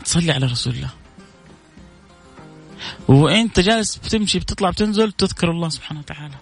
تصلي 0.04 0.32
على 0.32 0.46
رسول 0.46 0.74
الله. 0.74 0.90
وأنت 3.08 3.60
جالس 3.60 3.96
بتمشي 3.96 4.38
بتطلع 4.38 4.70
بتنزل 4.70 5.12
تذكر 5.12 5.50
الله 5.50 5.68
سبحانه 5.68 6.00
وتعالى. 6.00 6.34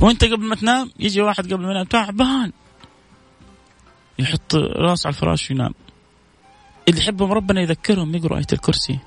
وأنت 0.00 0.24
قبل 0.24 0.44
ما 0.44 0.54
تنام 0.54 0.90
يجي 0.98 1.20
واحد 1.22 1.52
قبل 1.52 1.64
ما 1.64 1.70
ينام 1.70 1.84
تعبان. 1.84 2.52
يحط 4.18 4.54
راسه 4.54 5.06
على 5.06 5.14
الفراش 5.14 5.50
وينام 5.50 5.74
اللي 6.88 7.00
يحبهم 7.00 7.32
ربنا 7.32 7.60
يذكرهم 7.60 8.14
يقروا 8.14 8.38
آية 8.38 8.46
الكرسي. 8.52 8.98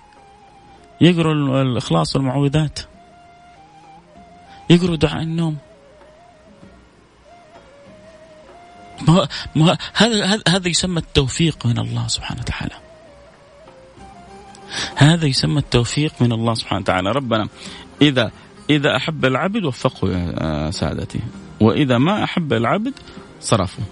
يقروا 1.02 1.62
الإخلاص 1.62 2.16
والمعوذات. 2.16 2.80
يقروا 4.70 4.96
دعاء 4.96 5.24
النوم. 5.24 5.58
ما 9.08 9.28
ما 9.56 9.78
هذا 9.94 10.42
هذا 10.48 10.68
يسمى 10.68 11.00
التوفيق 11.00 11.66
من 11.66 11.80
الله 11.80 12.08
سبحانه 12.08 12.42
وتعالى. 12.42 12.76
هذا 14.96 15.26
يسمى 15.26 15.60
التوفيق 15.60 16.14
من 16.22 16.32
الله 16.32 16.54
سبحانه 16.54 16.82
وتعالى، 16.82 17.12
ربنا 17.12 17.48
اذا 18.02 18.32
إذا 18.70 18.96
أحب 18.96 19.26
العبد 19.26 19.66
وفقه 19.66 20.10
يا 20.10 20.72
سادتي، 20.72 21.20
وإذا 21.60 21.98
ما 21.98 22.24
أحب 22.24 22.54
العبد 22.54 22.94
صرفه. 23.42 23.84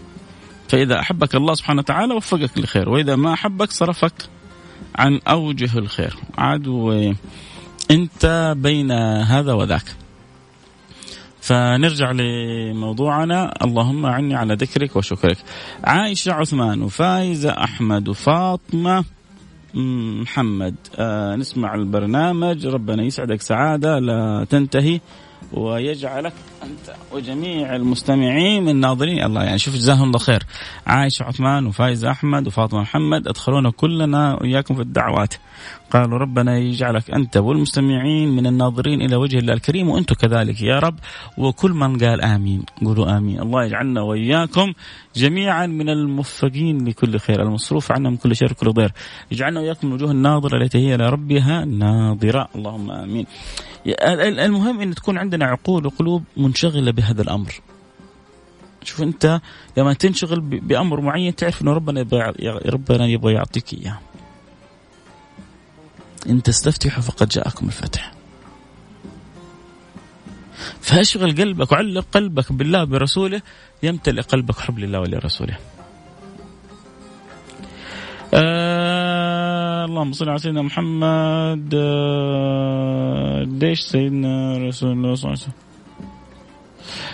فإذا 0.69 0.99
أحبك 0.99 1.35
الله 1.35 1.53
سبحانه 1.53 1.79
وتعالى 1.79 2.13
وفقك 2.13 2.57
لخير 2.57 2.89
وإذا 2.89 3.15
ما 3.15 3.33
أحبك 3.33 3.71
صرفك 3.71 4.13
عن 4.95 5.19
أوجه 5.27 5.77
الخير. 5.77 6.15
عاد 6.37 6.67
أنت 7.91 8.53
بين 8.57 8.91
هذا 9.21 9.53
وذاك. 9.53 9.95
فنرجع 11.41 12.11
لموضوعنا. 12.11 13.53
اللهم 13.63 14.05
أعني 14.05 14.35
على 14.35 14.53
ذكرك 14.53 14.95
وشكرك. 14.95 15.37
عائشة 15.83 16.33
عثمان 16.33 16.81
وفايزة 16.81 17.49
أحمد 17.49 18.07
وفاطمة 18.07 19.03
محمد. 20.21 20.75
آه 20.95 21.35
نسمع 21.35 21.75
البرنامج. 21.75 22.67
ربنا 22.67 23.03
يسعدك. 23.03 23.41
سعادة 23.41 23.99
لا 23.99 24.45
تنتهي. 24.49 24.99
ويجعلك 25.53 26.33
أنت 26.63 26.95
وجميع 27.11 27.75
المستمعين 27.75 28.69
الناظرين. 28.69 29.23
الله 29.23 29.43
يعني 29.43 29.57
شوف 29.59 29.75
جزاهم 29.75 30.03
الله 30.03 30.19
خير. 30.19 30.43
عائشه 30.87 31.23
عثمان 31.23 31.65
وفايز 31.65 32.05
أحمد 32.05 32.47
وفاطمة 32.47 32.81
محمد 32.81 33.27
أدخلونا 33.27 33.71
كلنا 33.71 34.33
وإياكم 34.41 34.75
في 34.75 34.81
الدعوات. 34.81 35.33
قالوا 35.91 36.17
ربنا 36.17 36.57
يجعلك 36.57 37.11
أنت 37.11 37.37
والمستمعين 37.37 38.29
من 38.29 38.47
الناظرين 38.47 39.01
إلى 39.01 39.15
وجه 39.15 39.39
الله 39.39 39.53
الكريم 39.53 39.89
وأنتم 39.89 40.15
كذلك 40.15 40.61
يا 40.61 40.79
رب. 40.79 40.95
وكل 41.37 41.71
من 41.71 41.97
قال 41.97 42.21
آمين 42.21 42.63
قولوا 42.85 43.17
آمين. 43.17 43.39
الله 43.39 43.65
يجعلنا 43.65 44.01
وإياكم 44.01 44.73
جميعا 45.15 45.65
من 45.65 45.89
الموفقين 45.89 46.87
لكل 46.87 47.19
خير 47.19 47.41
المصروف 47.41 47.91
عنا 47.91 48.09
من 48.09 48.17
كل 48.17 48.35
شر 48.35 48.53
كل 48.53 48.71
ضير. 48.71 48.91
يجعلنا 49.31 49.59
وإياكم 49.59 49.87
من 49.87 49.93
وجوه 49.93 50.11
الناظرة 50.11 50.63
التي 50.63 50.77
هي 50.77 50.97
لربها 50.97 51.65
ناظرة. 51.65 52.47
اللهم 52.55 52.91
آمين. 52.91 53.25
المهم 53.87 54.81
إن 54.81 54.95
تكون 54.95 55.17
عندنا 55.17 55.45
عقول 55.45 55.85
وقلوب 55.85 56.23
منشغلة 56.37 56.91
بهذا 56.91 57.21
الأمر. 57.21 57.53
شوف 58.83 59.01
أنت 59.01 59.41
لما 59.77 59.93
تنشغل 59.93 60.39
بأمر 60.39 61.01
معين 61.01 61.35
تعرف 61.35 61.61
إنه 61.61 61.73
ربنا 61.73 61.99
يبغى 61.99 62.33
ربنا 62.65 63.05
يبغى 63.05 63.33
يعطيك 63.33 63.73
إياه. 63.73 63.99
إن 66.29 66.43
تستفتحوا 66.43 67.03
فقد 67.03 67.29
جاءكم 67.29 67.67
الفتح. 67.67 68.13
فاشغل 70.81 71.41
قلبك 71.41 71.71
وعلق 71.71 72.05
قلبك 72.11 72.51
بالله 72.51 72.83
برسوله 72.83 73.41
يمتلئ 73.83 74.21
قلبك 74.21 74.59
حب 74.59 74.79
لله 74.79 74.99
ولرسوله. 74.99 75.57
آه 78.33 78.56
اللهم 79.87 80.13
صل 80.13 80.29
على 80.29 80.39
سيدنا 80.39 80.61
محمد 80.61 81.73
آه 81.75 83.43
ليش 83.43 83.79
سيدنا 83.79 84.57
رسول 84.57 84.91
الله 84.91 85.15
صلى 85.15 85.31
الله 85.31 85.43
عليه 85.43 85.51
وسلم؟ 85.51 85.67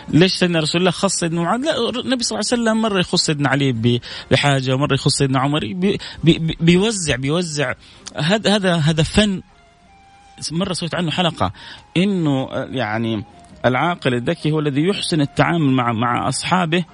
ليش 0.09 0.31
سيدنا 0.31 0.59
رسول 0.59 0.81
الله 0.81 0.91
خص 0.91 1.13
سيدنا 1.13 1.41
معاذ؟ 1.41 1.59
لا 1.61 1.89
النبي 1.89 2.23
صلى 2.23 2.39
الله 2.39 2.49
عليه 2.51 2.61
وسلم 2.63 2.81
مرة 2.81 2.99
يخص 2.99 3.25
سيدنا 3.25 3.49
علي 3.49 3.99
بحاجة 4.31 4.73
ومرة 4.73 4.93
يخص 4.93 5.11
سيدنا 5.17 5.39
عمر 5.39 5.59
بي 5.59 5.97
بي 6.23 6.55
بيوزع 6.59 7.15
بيوزع. 7.15 7.73
هذا 8.15 8.55
هذا 8.55 8.75
هذا 8.75 9.03
فن. 9.03 9.41
مرة 10.51 10.73
سويت 10.73 10.95
عنه 10.95 11.11
حلقة 11.11 11.51
إنه 11.97 12.47
يعني 12.53 13.23
العاقل 13.65 14.13
الذكي 14.13 14.51
هو 14.51 14.59
الذي 14.59 14.87
يحسن 14.87 15.21
التعامل 15.21 15.71
مع 15.71 15.93
مع 15.93 16.27
أصحابه 16.29 16.85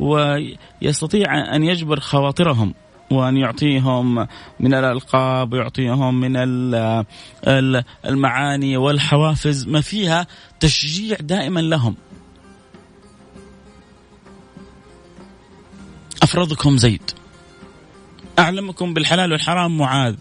ويستطيع 0.00 1.54
أن 1.56 1.62
يجبر 1.64 2.00
خواطرهم. 2.00 2.74
وأن 3.10 3.36
يعطيهم 3.36 4.26
من 4.60 4.74
الألقاب 4.74 5.52
ويعطيهم 5.52 6.20
من 6.20 6.36
المعاني 8.06 8.76
والحوافز. 8.76 9.66
ما 9.66 9.80
فيها 9.80 10.26
تشجيع 10.60 11.16
دائما 11.20 11.60
لهم. 11.60 11.96
أفرضكم 16.22 16.76
زيد. 16.76 17.10
أعلمكم 18.38 18.94
بالحلال 18.94 19.32
والحرام 19.32 19.78
معاذ. 19.78 20.14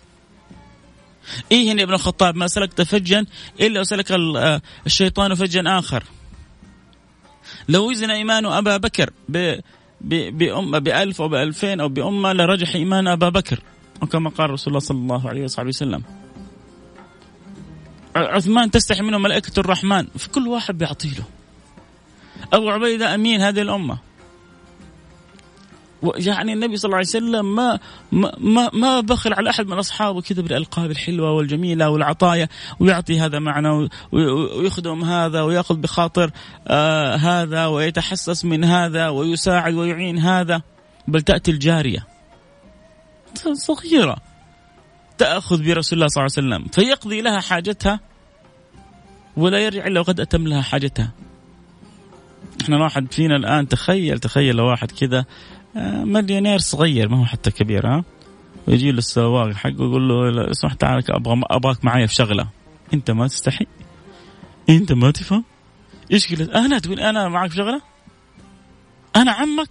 إيه 1.51 1.67
يا 1.67 1.83
ابن 1.83 1.93
الخطاب؟ 1.93 2.35
ما 2.35 2.47
سلكت 2.47 2.81
فجا 2.81 3.25
إلا 3.61 3.79
وسلك 3.79 4.11
الشيطان 4.85 5.35
فجا 5.35 5.63
آخر. 5.79 6.03
لو 7.69 7.89
وزن 7.89 8.11
إيمان 8.11 8.45
أبا 8.45 8.77
بكر 8.77 9.09
بأمة 10.01 10.79
بألف 10.79 11.21
أو 11.21 11.27
بألفين 11.27 11.79
أو 11.79 11.89
بأمة 11.89 12.33
لرجح 12.33 12.75
إيمان 12.75 13.07
أبا 13.07 13.29
بكر. 13.29 13.59
وكما 14.01 14.29
قال 14.29 14.49
رسول 14.49 14.71
الله 14.71 14.79
صلى 14.79 14.97
الله 14.97 15.29
عليه 15.29 15.43
وصحبه 15.43 15.67
وسلم. 15.69 16.03
عثمان 18.15 18.71
تستحي 18.71 19.01
منه 19.01 19.17
ملائكة 19.17 19.59
الرحمن 19.59 20.07
في 20.17 20.29
كل 20.29 20.47
واحد 20.47 20.77
بيعطي 20.77 21.09
له 21.09 21.23
أبو 22.53 22.69
عبيدة 22.69 23.15
أمين 23.15 23.41
هذه 23.41 23.61
الأمة. 23.61 24.06
يعني 26.15 26.53
النبي 26.53 26.77
صلى 26.77 26.89
الله 26.89 26.97
عليه 26.97 27.07
وسلم 27.07 27.55
ما 27.55 27.79
ما 28.37 28.69
ما 28.73 28.99
بخل 28.99 29.33
على 29.33 29.49
أحد 29.49 29.67
من 29.67 29.77
أصحابه 29.77 30.21
كذا 30.21 30.41
بالألقاب 30.41 30.91
الحلوة 30.91 31.31
والجميلة 31.31 31.89
والعطايا 31.89 32.47
ويعطي 32.79 33.19
هذا 33.19 33.39
معنى 33.39 33.89
ويخدم 34.11 35.03
هذا 35.03 35.41
ويأخذ 35.41 35.75
بخاطر 35.75 36.31
آه 36.67 37.15
هذا 37.15 37.65
ويتحسس 37.65 38.45
من 38.45 38.63
هذا 38.63 39.09
ويساعد 39.09 39.73
ويعين 39.73 40.17
هذا. 40.17 40.61
بل 41.07 41.21
تأتي 41.21 41.51
الجارية. 41.51 42.07
صغيرة. 43.53 44.17
تأخذ 45.17 45.63
برسول 45.63 45.99
الله 45.99 46.07
صلى 46.07 46.25
الله 46.25 46.33
عليه 46.37 46.47
وسلم. 46.47 46.67
فيقضي 46.71 47.21
لها 47.21 47.39
حاجتها 47.39 47.99
ولا 49.37 49.59
يرجع 49.59 49.87
إلا 49.87 49.99
وقد 49.99 50.19
أتم 50.19 50.47
لها 50.47 50.61
حاجتها. 50.61 51.11
إحنا 52.61 52.77
واحد 52.77 53.13
فينا 53.13 53.35
الآن 53.35 53.67
تخيل 53.67 54.19
تخيل 54.19 54.61
واحد 54.61 54.91
كذا 54.91 55.25
مليونير 55.75 56.59
صغير 56.59 57.09
ما 57.09 57.19
هو 57.19 57.25
حتى 57.25 57.51
كبير 57.51 57.87
ها؟ 57.87 58.03
ويجي 58.67 58.91
له 58.91 58.97
السواق 58.97 59.51
حقه 59.51 59.73
يقول 59.73 60.09
له 60.09 60.51
اسمح 60.51 60.73
تعال 60.73 61.11
أبغى 61.11 61.41
أبغاك 61.43 61.85
معي 61.85 62.07
في 62.07 62.15
شغلة. 62.15 62.47
أنت 62.93 63.11
ما 63.11 63.27
تستحي؟ 63.27 63.67
أنت 64.69 64.91
ما 64.91 65.11
تفهم؟ 65.11 65.43
إيش 66.11 66.33
قلت؟ 66.33 66.49
أنا 66.49 66.79
تقول 66.79 66.99
أنا 66.99 67.27
معك 67.27 67.49
في 67.49 67.55
شغلة؟ 67.55 67.81
أنا 69.15 69.31
عمك؟ 69.31 69.69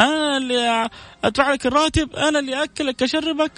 أنا 0.00 0.36
اللي 0.36 0.88
أدفع 1.24 1.52
لك 1.52 1.66
الراتب؟ 1.66 2.16
أنا 2.16 2.38
اللي 2.38 2.64
أكلك 2.64 3.02
أشربك؟ 3.02 3.52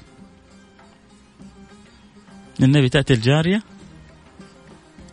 النبي 2.62 2.88
تأتي 2.88 3.14
الجارية 3.14 3.62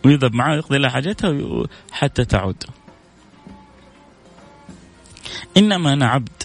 ويذهب 0.05 0.33
معاه 0.33 0.55
يقضي 0.55 0.77
لها 0.77 0.89
حاجتها 0.89 1.33
حتى 1.91 2.25
تعود. 2.25 2.63
إنما 5.57 5.93
أنا 5.93 6.07
عبد. 6.07 6.43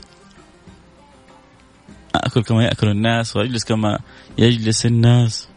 أكل 2.14 2.42
كما 2.42 2.64
يأكل 2.64 2.88
الناس 2.88 3.36
وأجلس 3.36 3.64
كما 3.64 3.98
يجلس 4.38 4.86
الناس. 4.86 5.48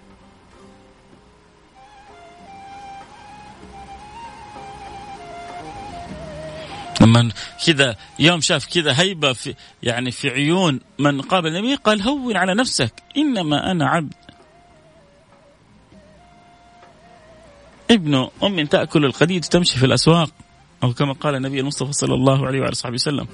لما 7.02 7.32
كذا 7.66 7.96
يوم 8.20 8.42
شاف 8.42 8.66
كذا 8.66 9.00
هيبة 9.00 9.34
في 9.34 9.56
يعني 9.84 10.12
في 10.12 10.30
عيون 10.30 10.80
من 11.00 11.22
قابل 11.22 11.48
النبي 11.48 11.76
قال 11.76 12.02
هون 12.02 12.38
على 12.38 12.56
نفسك 12.56 12.94
إنما 13.18 13.72
أنا 13.72 13.90
عبد. 13.90 14.14
ابن 17.92 18.30
أم 18.44 18.66
تأكل 18.66 19.06
القديد 19.06 19.44
تمشي 19.46 19.78
في 19.78 19.86
الأسواق. 19.86 20.30
أو 20.84 20.94
كما 20.94 21.14
قال 21.14 21.36
النبي 21.36 21.60
المصطفى 21.60 21.94
صلى 21.94 22.14
الله 22.14 22.48
عليه 22.48 22.62
وعلى 22.62 22.76
صحبه 22.76 22.94
وسلم. 22.94 23.28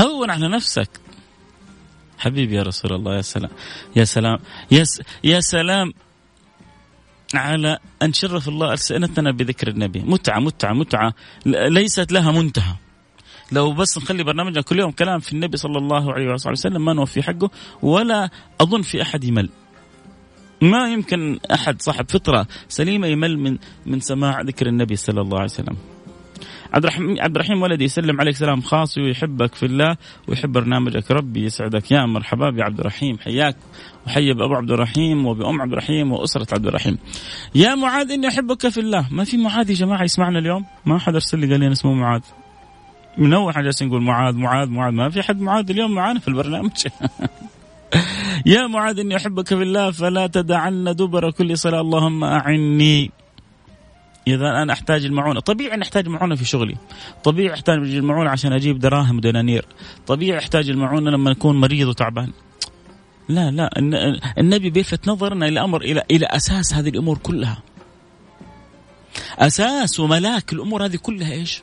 هون 0.00 0.30
على 0.30 0.48
نفسك. 0.48 0.88
حبيبي 2.18 2.54
يا 2.54 2.62
رسول 2.62 2.92
الله 2.92 3.16
يا 3.16 3.22
سلام 3.22 3.50
يا 3.96 4.04
سلام 4.04 4.38
يا, 4.70 4.84
س... 4.84 5.02
يا 5.24 5.40
سلام 5.40 5.92
على 7.34 7.78
أن 8.02 8.12
شرف 8.12 8.48
الله 8.48 8.72
ألسنتنا 8.72 9.30
بذكر 9.30 9.68
النبي. 9.68 10.00
متعة 10.00 10.38
متعة 10.38 10.72
متعة. 10.72 11.14
ليست 11.46 12.12
لها 12.12 12.32
منتهى. 12.32 12.74
لو 13.52 13.72
بس 13.72 13.98
نخلي 13.98 14.22
برنامجنا 14.22 14.62
كل 14.62 14.78
يوم 14.78 14.90
كلام 14.90 15.20
في 15.20 15.32
النبي 15.32 15.56
صلى 15.56 15.78
الله 15.78 16.12
عليه 16.12 16.32
وسلم 16.32 16.84
ما 16.84 16.92
نوفي 16.92 17.22
حقه 17.22 17.50
ولا 17.82 18.30
أظن 18.60 18.82
في 18.82 19.02
أحد 19.02 19.24
يمل. 19.24 19.48
ما 20.62 20.92
يمكن 20.92 21.38
أحد 21.54 21.82
صاحب 21.82 22.10
فطرة 22.10 22.46
سليمة 22.68 23.06
يمل 23.06 23.38
من 23.38 23.58
من 23.86 24.00
سماع 24.00 24.40
ذكر 24.40 24.66
النبي 24.66 24.96
صلى 24.96 25.20
الله 25.20 25.38
عليه 25.38 25.50
وسلم. 25.50 25.76
عبد 26.74 26.84
الرحيم 26.84 27.16
عبد 27.20 27.36
الرحيم 27.36 27.62
ولدي 27.62 27.84
يسلم 27.84 28.20
عليك 28.20 28.36
سلام 28.36 28.60
خاص 28.60 28.98
ويحبك 28.98 29.54
في 29.54 29.66
الله 29.66 29.96
ويحب 30.28 30.52
برنامجك 30.52 31.10
ربي 31.10 31.44
يسعدك 31.44 31.90
يا 31.90 32.06
مرحبا 32.06 32.54
يا 32.56 32.64
عبد 32.64 32.80
الرحيم 32.80 33.18
حياك 33.18 33.56
وحي 34.06 34.32
بأبو 34.32 34.54
عبد 34.54 34.70
الرحيم 34.70 35.26
وبأم 35.26 35.62
عبد 35.62 35.72
الرحيم 35.72 36.12
وأسرة 36.12 36.54
عبد 36.54 36.66
الرحيم. 36.66 36.98
يا 37.54 37.74
معاذ 37.74 38.10
إني 38.10 38.28
أحبك 38.28 38.68
في 38.68 38.80
الله، 38.80 39.08
ما 39.10 39.24
في 39.24 39.36
معاذ 39.36 39.70
يا 39.70 39.74
جماعة 39.74 40.02
يسمعنا 40.02 40.38
اليوم؟ 40.38 40.64
ما 40.86 40.98
حد 40.98 41.14
أرسل 41.14 41.38
لي 41.38 41.50
قال 41.50 41.60
لي 41.60 41.72
اسمه 41.72 41.94
معاذ. 41.94 42.22
من 43.18 43.32
أول 43.32 43.54
حاجة 43.54 43.64
جالسين 43.64 43.88
نقول 43.88 44.02
معاذ 44.02 44.34
معاذ 44.34 44.68
معاذ 44.68 44.92
ما 44.92 45.10
في 45.10 45.22
حد 45.22 45.40
معاذ 45.40 45.70
اليوم 45.70 45.94
معانا 45.94 46.20
في 46.20 46.28
البرنامج. 46.28 46.86
يا 48.46 48.66
معاذ 48.66 48.98
إني 48.98 49.16
أحبك 49.16 49.48
في 49.48 49.62
الله 49.62 49.90
فلا 49.90 50.26
تدعن 50.26 50.84
دبر 50.84 51.30
كل 51.30 51.58
صلاة 51.58 51.80
اللهم 51.80 52.24
أعني 52.24 53.10
إذا 54.34 54.62
أنا 54.62 54.72
أحتاج 54.72 55.04
المعونة، 55.04 55.40
طبيعي 55.40 55.74
أن 55.74 55.82
أحتاج 55.82 56.06
المعونة 56.06 56.34
في 56.34 56.44
شغلي، 56.44 56.76
طبيعي 57.24 57.54
أحتاج 57.54 57.76
المعونة 57.76 58.30
عشان 58.30 58.52
أجيب 58.52 58.78
دراهم 58.78 59.16
ودنانير، 59.16 59.64
طبيعي 60.06 60.38
أحتاج 60.38 60.70
المعونة 60.70 61.10
لما 61.10 61.32
أكون 61.32 61.60
مريض 61.60 61.88
وتعبان. 61.88 62.32
لا 63.28 63.50
لا 63.50 63.70
النبي 64.38 64.70
بيلفت 64.70 65.08
نظرنا 65.08 65.48
إلى 65.48 65.60
أمر 65.60 65.80
إلى 65.80 66.02
إلى 66.10 66.26
أساس 66.26 66.74
هذه 66.74 66.88
الأمور 66.88 67.18
كلها. 67.18 67.62
أساس 69.38 70.00
وملاك 70.00 70.52
الأمور 70.52 70.84
هذه 70.84 70.96
كلها 70.96 71.32
إيش؟ 71.32 71.62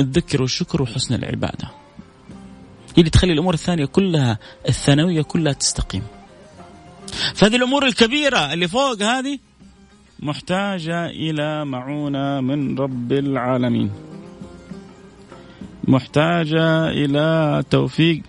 الذكر 0.00 0.42
والشكر 0.42 0.82
وحسن 0.82 1.14
العبادة. 1.14 1.68
اللي 2.98 3.10
تخلي 3.10 3.32
الأمور 3.32 3.54
الثانية 3.54 3.84
كلها 3.84 4.38
الثانوية 4.68 5.22
كلها 5.22 5.52
تستقيم. 5.52 6.02
فهذه 7.34 7.56
الأمور 7.56 7.86
الكبيرة 7.86 8.52
اللي 8.52 8.68
فوق 8.68 9.02
هذه 9.02 9.38
محتاجة 10.22 11.06
إلى 11.06 11.64
معونة 11.64 12.40
من 12.40 12.78
رب 12.78 13.12
العالمين. 13.12 13.90
محتاجة 15.88 16.88
إلى 16.88 17.62
توفيق 17.70 18.22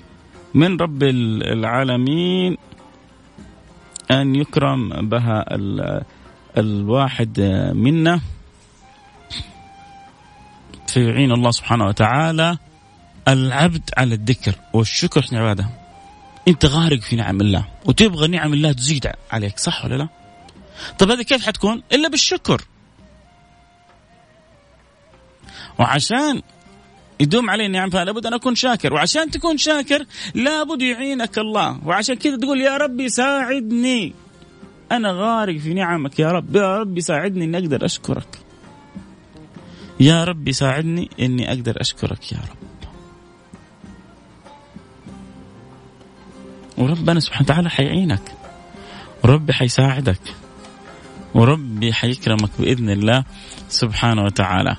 من 0.53 0.77
رب 0.77 1.03
العالمين 1.03 2.57
أن 4.11 4.35
يكرم 4.35 5.09
بها 5.09 5.45
الواحد 6.57 7.39
منا. 7.73 8.21
فيعين 10.87 11.31
الله 11.31 11.51
سبحانه 11.51 11.85
وتعالى 11.85 12.57
العبد 13.27 13.89
على 13.97 14.15
الذكر 14.15 14.55
والشكر 14.73 15.21
في 15.21 15.31
العبادة 15.31 15.69
أنت 16.47 16.65
غارق 16.65 16.99
في 16.99 17.15
نعم 17.15 17.41
الله 17.41 17.65
وتبغى 17.85 18.27
نعم 18.27 18.53
الله 18.53 18.71
تزيد 18.71 19.07
عليك 19.31 19.59
صح 19.59 19.85
ولا 19.85 19.95
لا؟ 19.95 20.22
طيب 20.99 21.11
هذه 21.11 21.21
كيف 21.21 21.45
حتكون؟ 21.45 21.83
إلا 21.91 22.09
بالشكر. 22.09 22.61
وعشان 25.79 26.41
يدوم 27.19 27.49
علي 27.49 27.65
النعم 27.65 27.89
فلابد 27.89 28.25
أن 28.25 28.33
أكون 28.33 28.55
شاكر. 28.55 28.93
وعشان 28.93 29.31
تكون 29.31 29.57
شاكر 29.57 30.05
لابد 30.35 30.81
يعينك 30.81 31.37
الله. 31.37 31.79
وعشان 31.85 32.15
كذا 32.15 32.37
تقول 32.37 32.61
يا 32.61 32.77
ربي 32.77 33.09
ساعدني. 33.09 34.13
أنا 34.91 35.11
غارق 35.11 35.57
في 35.57 35.73
نعمك 35.73 36.19
يا 36.19 36.31
رب. 36.31 36.55
يا 36.55 36.77
ربي 36.77 37.01
ساعدني 37.01 37.45
إني 37.45 37.57
أقدر 37.57 37.85
أشكرك. 37.85 38.39
يا 39.99 40.23
ربي 40.23 40.53
ساعدني 40.53 41.09
إني 41.19 41.49
أقدر 41.49 41.81
أشكرك 41.81 42.31
يا 42.31 42.37
رب. 42.37 42.57
وربنا 46.77 47.19
سبحانه 47.19 47.45
وتعالى 47.45 47.69
حيعينك. 47.69 48.35
وربي 49.23 49.53
حيساعدك. 49.53 50.19
وربي 51.33 51.93
حيكرمك 51.93 52.49
بإذن 52.59 52.89
الله 52.89 53.23
سبحانه 53.69 54.23
وتعالى. 54.23 54.75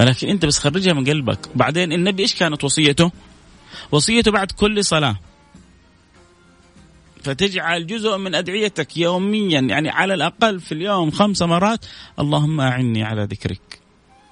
ولكن 0.00 0.28
أنت 0.28 0.46
بس 0.46 0.58
خرجها 0.58 0.92
من 0.92 1.04
قلبك. 1.04 1.54
وبعدين 1.54 1.92
النبي 1.92 2.22
إيش 2.22 2.34
كانت 2.34 2.64
وصيته؟ 2.64 3.10
وصيته 3.92 4.30
بعد 4.30 4.52
كل 4.52 4.84
صلاة. 4.84 5.16
فتجعل 7.22 7.86
جزء 7.86 8.16
من 8.16 8.34
أدعيتك 8.34 8.96
يوميا 8.96 9.60
يعني 9.60 9.90
على 9.90 10.14
الأقل 10.14 10.60
في 10.60 10.72
اليوم 10.72 11.10
خمس 11.10 11.42
مرات. 11.42 11.86
اللهم 12.18 12.60
أعني 12.60 13.04
على 13.04 13.24
ذكرك 13.24 13.80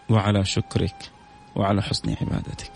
وعلى 0.08 0.44
شكرك 0.44 1.10
وعلى 1.56 1.82
حسن 1.82 2.16
عبادتك. 2.20 2.72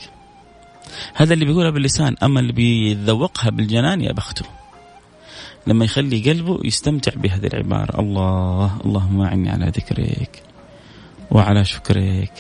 هذا 1.15 1.35
اللي 1.35 1.45
بيقولها 1.45 1.71
باللسان. 1.71 2.17
أما 2.23 2.41
اللي 2.41 2.53
بيذوقها 2.53 3.51
بالجنان 3.51 4.01
يا 4.01 4.13
بخته 4.13 4.60
لما 5.67 5.85
يخلي 5.85 6.21
قلبه 6.33 6.59
يستمتع 6.65 7.13
بهذه 7.15 7.47
العبارة. 7.47 8.01
الله 8.01 8.81
اللهم 8.85 9.21
أعني 9.21 9.51
على 9.51 9.67
ذكرك 9.67 10.43
وعلى 11.31 11.65
شكرك 11.65 12.33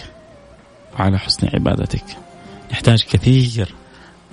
وعلى 0.94 1.18
حسن 1.18 1.48
عبادتك. 1.54 2.04
نحتاج 2.72 3.04
كثير 3.04 3.74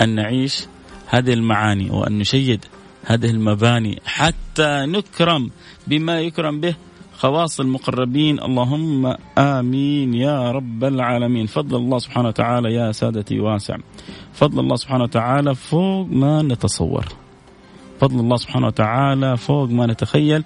أن 0.02 0.16
نعيش 0.16 0.66
هذه 1.08 1.34
المعاني 1.34 1.90
وأن 1.90 2.18
نشيد 2.18 2.66
هذه 3.06 3.30
المباني 3.30 4.02
حتى 4.06 4.86
نكرم 4.86 5.52
بما 5.88 6.22
يكرم 6.22 6.60
به 6.60 6.76
خواص 7.18 7.60
المقربين. 7.60 8.40
اللهم 8.40 9.16
آمين 9.38 10.14
يا 10.14 10.52
رب 10.52 10.84
العالمين. 10.84 11.46
فضل 11.46 11.76
الله 11.76 12.00
سبحانه 12.00 12.28
وتعالى 12.28 12.74
يا 12.74 12.92
سادتي 12.92 13.40
واسع. 13.40 13.78
فضل 14.34 14.60
الله 14.60 14.76
سبحانه 14.76 15.04
وتعالى 15.04 15.56
فوق 15.56 16.08
ما 16.08 16.42
نتصور. 16.42 17.06
فضل 18.02 18.20
الله 18.20 18.38
سبحانه 18.38 18.68
وتعالى 18.68 19.38
فوق 19.38 19.70
ما 19.70 19.86
نتخيل 19.86 20.44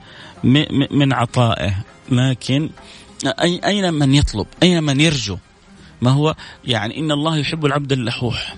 من 0.91 1.13
عطائه. 1.13 1.75
لكن 2.11 2.69
أين 3.65 3.93
من 3.93 4.13
يطلب؟ 4.13 4.47
أين 4.63 4.83
من 4.83 5.01
يرجو؟ 5.01 5.37
ما 6.01 6.11
هو؟ 6.11 6.35
يعني 6.65 6.99
إن 6.99 7.11
الله 7.11 7.37
يحب 7.37 7.65
العبد 7.65 7.91
اللحوح. 7.91 8.55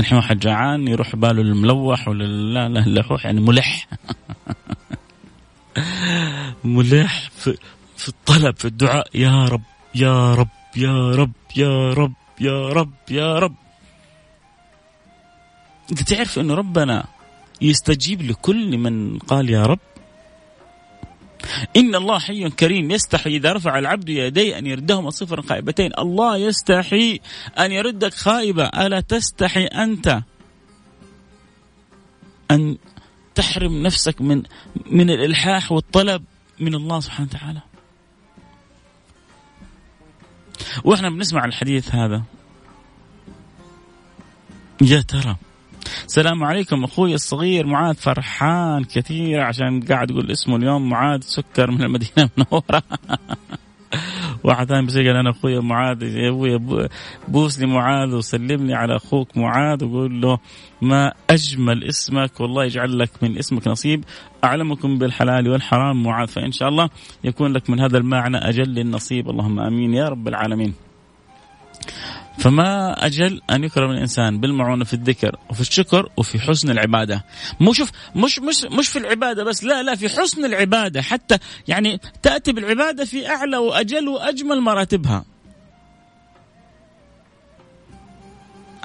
الحين 0.00 0.18
واحد 0.18 0.38
جعان 0.38 0.88
يروح 0.88 1.16
باله 1.16 1.42
الملوح 1.42 2.08
ولا 2.08 2.24
لا 2.24 2.66
اللحوح 2.66 3.24
يعني 3.24 3.40
ملح. 3.40 3.88
ملح 6.64 7.30
في, 7.36 7.56
في 7.96 8.08
الطلب 8.08 8.56
في 8.56 8.64
الدعاء. 8.64 9.08
يا 9.14 9.44
رب 9.44 9.62
يا 9.94 10.34
رب 10.34 10.48
يا 10.76 11.10
رب 11.10 11.32
يا 11.56 11.92
رب 11.92 12.12
يا 12.40 12.68
رب 12.68 12.92
يا 13.10 13.38
رب. 13.38 13.54
انت 15.90 16.02
تعرف 16.02 16.38
انه 16.38 16.54
ربنا 16.54 17.06
يستجيب 17.60 18.22
لكل 18.22 18.78
من 18.78 19.18
قال 19.18 19.50
يا 19.50 19.62
رب؟ 19.62 19.78
إن 21.76 21.94
الله 21.94 22.18
حي 22.18 22.50
كريم 22.50 22.90
يستحي 22.90 23.30
إذا 23.30 23.52
رفع 23.52 23.78
العبد 23.78 24.08
يديه 24.08 24.58
أن 24.58 24.66
يردهما 24.66 25.10
صفرا 25.10 25.42
خائبتين. 25.42 25.90
الله 25.98 26.36
يستحي 26.36 27.20
أن 27.58 27.72
يردك 27.72 28.14
خائبة. 28.14 28.64
ألا 28.64 29.00
تستحي 29.00 29.64
أنت 29.64 30.22
أن 32.50 32.76
تحرم 33.34 33.82
نفسك 33.82 34.20
من 34.20 34.42
من 34.86 35.10
الإلحاح 35.10 35.72
والطلب 35.72 36.24
من 36.60 36.74
الله 36.74 37.00
سبحانه 37.00 37.28
وتعالى؟ 37.28 37.60
وإحنا 40.84 41.10
بنسمع 41.10 41.44
الحديث 41.44 41.94
هذا. 41.94 42.22
يا 44.82 45.00
ترى 45.00 45.36
السلام 46.06 46.44
عليكم 46.44 46.84
أخوي 46.84 47.14
الصغير 47.14 47.66
معاذ 47.66 47.94
فرحان 47.94 48.84
كثير 48.84 49.40
عشان 49.40 49.80
قاعد 49.80 50.10
يقول 50.10 50.30
اسمه 50.30 50.56
اليوم 50.56 50.88
معاذ 50.88 51.20
سكر 51.20 51.70
من 51.70 51.82
المدينة 51.82 52.10
المنورة. 52.38 52.82
واحد 54.44 54.68
ثاني 54.68 54.86
بيسال 54.86 55.16
أنا 55.16 55.30
أخوي 55.30 55.60
معاذ 55.60 56.02
يا 56.02 56.28
أبوي 56.28 56.58
بوس 57.28 57.58
لي 57.58 57.66
معاذ 57.66 58.14
وسلم 58.14 58.66
لي 58.66 58.74
على 58.74 58.96
أخوك 58.96 59.36
معاذ 59.36 59.84
وقول 59.84 60.20
له 60.20 60.38
ما 60.82 61.12
أجمل 61.30 61.84
اسمك 61.84 62.40
والله 62.40 62.64
يجعل 62.64 62.98
لك 62.98 63.10
من 63.22 63.38
اسمك 63.38 63.68
نصيب. 63.68 64.04
أعلمكم 64.44 64.98
بالحلال 64.98 65.48
والحرام 65.48 66.02
معاذ 66.02 66.28
فإن 66.28 66.52
شاء 66.52 66.68
الله 66.68 66.88
يكون 67.24 67.52
لك 67.52 67.70
من 67.70 67.80
هذا 67.80 67.98
المعنى 67.98 68.36
أجل 68.36 68.78
النصيب. 68.78 69.30
اللهم 69.30 69.60
آمين 69.60 69.94
يا 69.94 70.08
رب 70.08 70.28
العالمين. 70.28 70.89
فما 72.38 72.92
أجل 73.06 73.42
أن 73.50 73.64
يكرم 73.64 73.90
الإنسان 73.90 74.40
بالمعونة 74.40 74.84
في 74.84 74.94
الذكر 74.94 75.36
وفي 75.50 75.60
الشكر 75.60 76.08
وفي 76.16 76.38
حسن 76.38 76.70
العبادة. 76.70 77.24
مو 77.60 77.72
شوف 77.72 77.90
مش 78.16 78.38
مش 78.38 78.64
مش 78.64 78.88
في 78.88 78.98
العبادة 78.98 79.44
بس 79.44 79.64
لا 79.64 79.82
لا 79.82 79.94
في 79.94 80.08
حسن 80.08 80.44
العبادة 80.44 81.02
حتى 81.02 81.38
يعني 81.68 82.00
تأتي 82.22 82.52
بالعبادة 82.52 83.04
في 83.04 83.28
أعلى 83.28 83.56
وأجل 83.56 84.08
وأجمل 84.08 84.60
مراتبها. 84.60 85.24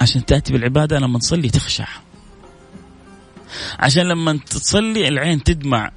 عشان 0.00 0.24
تأتي 0.24 0.52
بالعبادة 0.52 0.98
لما 0.98 1.18
تصلي 1.18 1.48
تخشع. 1.48 1.88
عشان 3.78 4.08
لما 4.08 4.38
تصلي 4.50 5.08
العين 5.08 5.42
تدمع. 5.42 5.90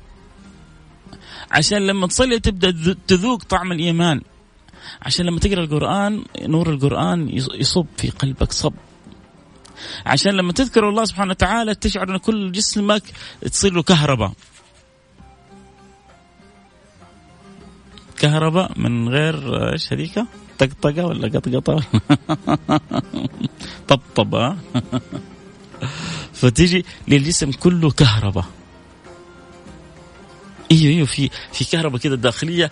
عشان 1.52 1.88
لما 1.88 2.08
تصلي 2.08 2.40
تبدأ 2.40 2.96
تذوق 3.08 3.44
طعم 3.44 3.72
الإيمان. 3.72 4.22
عشان 5.02 5.26
لما 5.26 5.40
تقرأ 5.40 5.64
القرآن 5.64 6.24
نور 6.42 6.70
القرآن 6.70 7.30
يصب 7.54 7.86
في 7.98 8.10
قلبك 8.10 8.52
صب. 8.52 8.74
عشان 10.06 10.32
لما 10.32 10.54
تذكر 10.54 10.90
الله 10.90 11.06
سبحانه 11.06 11.32
وتعالى 11.32 11.76
تشعر 11.76 12.10
إن 12.10 12.18
كل 12.18 12.52
جسمك 12.52 13.04
تصير 13.42 13.74
له 13.74 13.84
كهرباء. 13.84 14.32
كهرباء 18.20 18.72
من 18.80 19.10
غير 19.10 19.36
إيش 19.72 19.94
هذيك 19.94 20.24
طقطقة 20.60 21.06
ولا 21.06 21.28
قطقطة؟ 21.28 21.84
طبطبة. 23.90 24.58
فتيجي 26.40 26.86
للجسم 27.08 27.52
كله 27.52 27.92
كهرباء. 27.92 28.59
أيوه 30.72 30.94
أيوه 30.94 31.06
في 31.06 31.30
في 31.54 31.66
كهرباء 31.66 32.02
كده 32.02 32.16
داخلية 32.16 32.72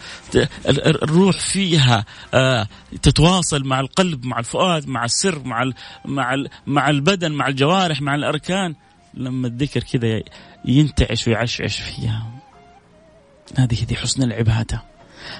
الروح 0.65 1.39
فيها 1.39 2.05
آه 2.33 2.67
تتواصل 3.01 3.63
مع 3.63 3.79
القلب 3.79 4.25
مع 4.25 4.39
الفؤاد 4.39 4.87
مع 4.87 5.05
السر 5.05 5.43
مع 5.43 5.71
مع 6.05 6.35
مع 6.67 6.89
البدن 6.89 7.31
مع 7.31 7.47
الجوارح 7.47 8.01
مع 8.01 8.15
الأركان. 8.15 8.75
لما 9.13 9.47
الذكر 9.47 9.83
كده 9.83 10.23
ينتعش 10.65 11.27
ويعشعش 11.27 11.79
فيها. 11.79 12.31
هذه 13.57 13.83
هذه 13.83 13.93
حسن 13.93 14.23
العبادة. 14.23 14.83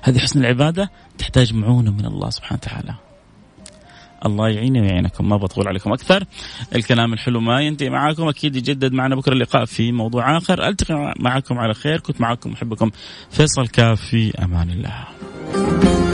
هذه 0.04 0.20
حسن 0.20 0.39
العبادة 0.39 0.91
تحتاج 1.17 1.54
معونة 1.54 1.91
من 1.91 2.06
الله 2.06 2.30
سبحانه 2.30 2.60
وتعالى. 2.63 3.07
الله 4.26 4.50
يعيني 4.50 4.82
ويعينكم. 4.82 5.30
ما 5.30 5.38
بطول 5.38 5.68
عليكم 5.68 5.94
أكثر. 5.94 6.24
الكلام 6.76 7.14
الحلو 7.14 7.40
ما 7.40 7.62
ينتهي 7.62 7.90
معاكم. 7.90 8.28
أكيد 8.28 8.56
يجدد 8.56 8.94
معنا 8.94 9.16
بكرة 9.16 9.34
اللقاء 9.34 9.66
في 9.66 9.92
موضوع 9.92 10.38
آخر. 10.38 10.68
ألتقي 10.68 11.14
معكم 11.20 11.58
على 11.58 11.74
خير. 11.74 12.00
كنت 12.00 12.22
معكم 12.22 12.52
محبكم 12.52 12.92
فيصل 13.32 13.68
كاف 13.68 14.02
في 14.02 14.44
أمان 14.44 14.70
الله. 14.70 16.07